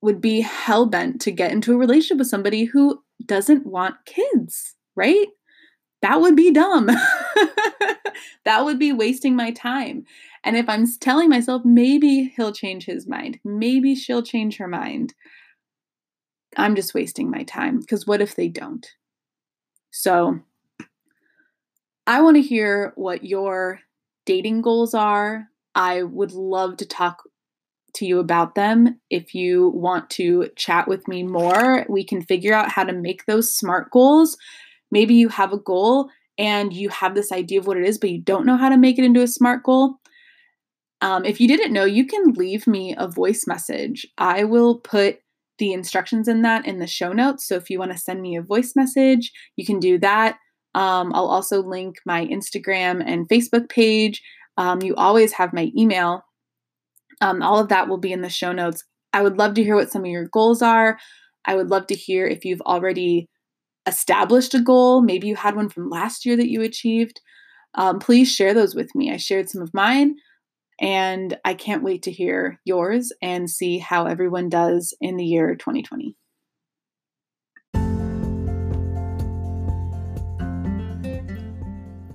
would 0.00 0.20
be 0.20 0.40
hell 0.40 0.86
bent 0.86 1.20
to 1.22 1.30
get 1.30 1.52
into 1.52 1.72
a 1.72 1.78
relationship 1.78 2.18
with 2.18 2.28
somebody 2.28 2.64
who 2.64 3.02
doesn't 3.24 3.66
want 3.66 3.96
kids, 4.06 4.74
right? 4.96 5.26
That 6.02 6.20
would 6.20 6.36
be 6.36 6.50
dumb. 6.50 6.90
that 8.44 8.64
would 8.64 8.78
be 8.78 8.92
wasting 8.92 9.36
my 9.36 9.50
time. 9.50 10.04
And 10.44 10.56
if 10.56 10.68
I'm 10.68 10.86
telling 11.00 11.28
myself, 11.28 11.62
maybe 11.64 12.32
he'll 12.36 12.52
change 12.52 12.84
his 12.84 13.06
mind, 13.06 13.40
maybe 13.44 13.94
she'll 13.94 14.22
change 14.22 14.58
her 14.58 14.68
mind, 14.68 15.14
I'm 16.56 16.74
just 16.74 16.94
wasting 16.94 17.30
my 17.30 17.42
time 17.42 17.80
because 17.80 18.06
what 18.06 18.20
if 18.20 18.36
they 18.36 18.48
don't? 18.48 18.86
So 19.90 20.40
I 22.06 22.20
want 22.20 22.36
to 22.36 22.42
hear 22.42 22.92
what 22.96 23.24
your 23.24 23.80
dating 24.26 24.62
goals 24.62 24.94
are. 24.94 25.48
I 25.74 26.02
would 26.02 26.32
love 26.32 26.76
to 26.78 26.86
talk 26.86 27.22
to 27.94 28.06
you 28.06 28.18
about 28.18 28.54
them. 28.54 29.00
If 29.10 29.34
you 29.34 29.68
want 29.70 30.10
to 30.10 30.50
chat 30.56 30.88
with 30.88 31.06
me 31.08 31.22
more, 31.22 31.86
we 31.88 32.04
can 32.04 32.22
figure 32.22 32.54
out 32.54 32.70
how 32.70 32.84
to 32.84 32.92
make 32.92 33.26
those 33.26 33.54
smart 33.54 33.90
goals. 33.90 34.36
Maybe 34.90 35.14
you 35.14 35.28
have 35.28 35.52
a 35.52 35.58
goal 35.58 36.10
and 36.38 36.72
you 36.72 36.88
have 36.88 37.14
this 37.14 37.32
idea 37.32 37.60
of 37.60 37.66
what 37.66 37.76
it 37.76 37.86
is, 37.86 37.98
but 37.98 38.10
you 38.10 38.20
don't 38.20 38.46
know 38.46 38.56
how 38.56 38.68
to 38.68 38.76
make 38.76 38.98
it 38.98 39.04
into 39.04 39.22
a 39.22 39.28
smart 39.28 39.62
goal. 39.62 39.96
Um, 41.00 41.24
if 41.24 41.40
you 41.40 41.48
didn't 41.48 41.72
know, 41.72 41.84
you 41.84 42.06
can 42.06 42.32
leave 42.32 42.66
me 42.66 42.94
a 42.96 43.08
voice 43.08 43.46
message. 43.46 44.06
I 44.18 44.44
will 44.44 44.78
put 44.80 45.18
the 45.58 45.72
instructions 45.72 46.28
in 46.28 46.42
that 46.42 46.66
in 46.66 46.78
the 46.78 46.86
show 46.86 47.12
notes. 47.12 47.46
So 47.46 47.56
if 47.56 47.70
you 47.70 47.78
want 47.78 47.92
to 47.92 47.98
send 47.98 48.20
me 48.20 48.36
a 48.36 48.42
voice 48.42 48.74
message, 48.74 49.30
you 49.56 49.64
can 49.64 49.78
do 49.78 49.98
that. 49.98 50.38
Um, 50.74 51.12
I'll 51.14 51.28
also 51.28 51.62
link 51.62 51.96
my 52.04 52.26
Instagram 52.26 53.02
and 53.06 53.28
Facebook 53.28 53.68
page. 53.68 54.22
Um, 54.56 54.82
you 54.82 54.94
always 54.96 55.32
have 55.34 55.52
my 55.52 55.70
email. 55.76 56.24
Um, 57.20 57.42
all 57.42 57.60
of 57.60 57.68
that 57.68 57.88
will 57.88 57.98
be 57.98 58.12
in 58.12 58.22
the 58.22 58.28
show 58.28 58.52
notes. 58.52 58.82
I 59.12 59.22
would 59.22 59.38
love 59.38 59.54
to 59.54 59.62
hear 59.62 59.76
what 59.76 59.92
some 59.92 60.02
of 60.02 60.10
your 60.10 60.26
goals 60.26 60.62
are. 60.62 60.98
I 61.44 61.54
would 61.54 61.70
love 61.70 61.86
to 61.88 61.94
hear 61.94 62.26
if 62.26 62.44
you've 62.44 62.62
already 62.62 63.28
established 63.86 64.54
a 64.54 64.60
goal. 64.60 65.02
Maybe 65.02 65.26
you 65.26 65.36
had 65.36 65.56
one 65.56 65.68
from 65.68 65.90
last 65.90 66.24
year 66.24 66.36
that 66.36 66.50
you 66.50 66.62
achieved. 66.62 67.20
Um, 67.74 67.98
please 67.98 68.32
share 68.32 68.54
those 68.54 68.74
with 68.74 68.94
me. 68.94 69.12
I 69.12 69.16
shared 69.16 69.50
some 69.50 69.62
of 69.62 69.74
mine, 69.74 70.16
and 70.80 71.36
I 71.44 71.54
can't 71.54 71.82
wait 71.82 72.02
to 72.04 72.12
hear 72.12 72.60
yours 72.64 73.12
and 73.20 73.50
see 73.50 73.78
how 73.78 74.06
everyone 74.06 74.48
does 74.48 74.94
in 75.00 75.16
the 75.16 75.24
year 75.24 75.54
2020. 75.54 76.16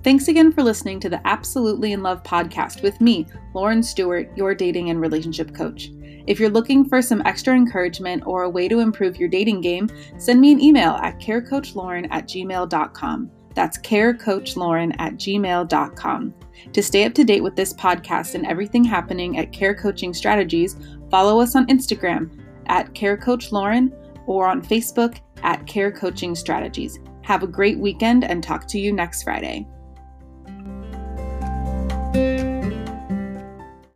Thanks 0.02 0.28
again 0.28 0.50
for 0.50 0.62
listening 0.62 0.98
to 1.00 1.10
the 1.10 1.20
Absolutely 1.26 1.92
in 1.92 2.02
Love 2.02 2.22
podcast 2.22 2.82
with 2.82 2.98
me, 3.02 3.26
Lauren 3.54 3.82
Stewart, 3.82 4.30
your 4.34 4.54
dating 4.54 4.88
and 4.88 4.98
relationship 4.98 5.54
coach. 5.54 5.90
If 6.30 6.38
you're 6.38 6.48
looking 6.48 6.88
for 6.88 7.02
some 7.02 7.22
extra 7.26 7.56
encouragement 7.56 8.22
or 8.24 8.44
a 8.44 8.48
way 8.48 8.68
to 8.68 8.78
improve 8.78 9.16
your 9.16 9.28
dating 9.28 9.62
game, 9.62 9.90
send 10.16 10.40
me 10.40 10.52
an 10.52 10.60
email 10.60 10.92
at 11.02 11.18
carecoachlauren 11.18 12.06
at 12.12 12.28
gmail.com. 12.28 13.30
That's 13.56 13.78
carecoachlauren 13.78 14.94
at 15.00 15.14
gmail.com. 15.14 16.34
To 16.72 16.82
stay 16.84 17.04
up 17.04 17.14
to 17.14 17.24
date 17.24 17.42
with 17.42 17.56
this 17.56 17.74
podcast 17.74 18.36
and 18.36 18.46
everything 18.46 18.84
happening 18.84 19.38
at 19.38 19.52
Care 19.52 19.74
Coaching 19.74 20.14
Strategies, 20.14 20.76
follow 21.10 21.40
us 21.40 21.56
on 21.56 21.66
Instagram 21.66 22.30
at 22.66 22.94
carecoachlauren 22.94 23.92
or 24.28 24.46
on 24.46 24.62
Facebook 24.62 25.18
at 25.42 25.66
Care 25.66 25.90
Coaching 25.90 26.36
Strategies. 26.36 27.00
Have 27.22 27.42
a 27.42 27.48
great 27.48 27.80
weekend 27.80 28.22
and 28.22 28.40
talk 28.40 28.68
to 28.68 28.78
you 28.78 28.92
next 28.92 29.24
Friday. 29.24 29.66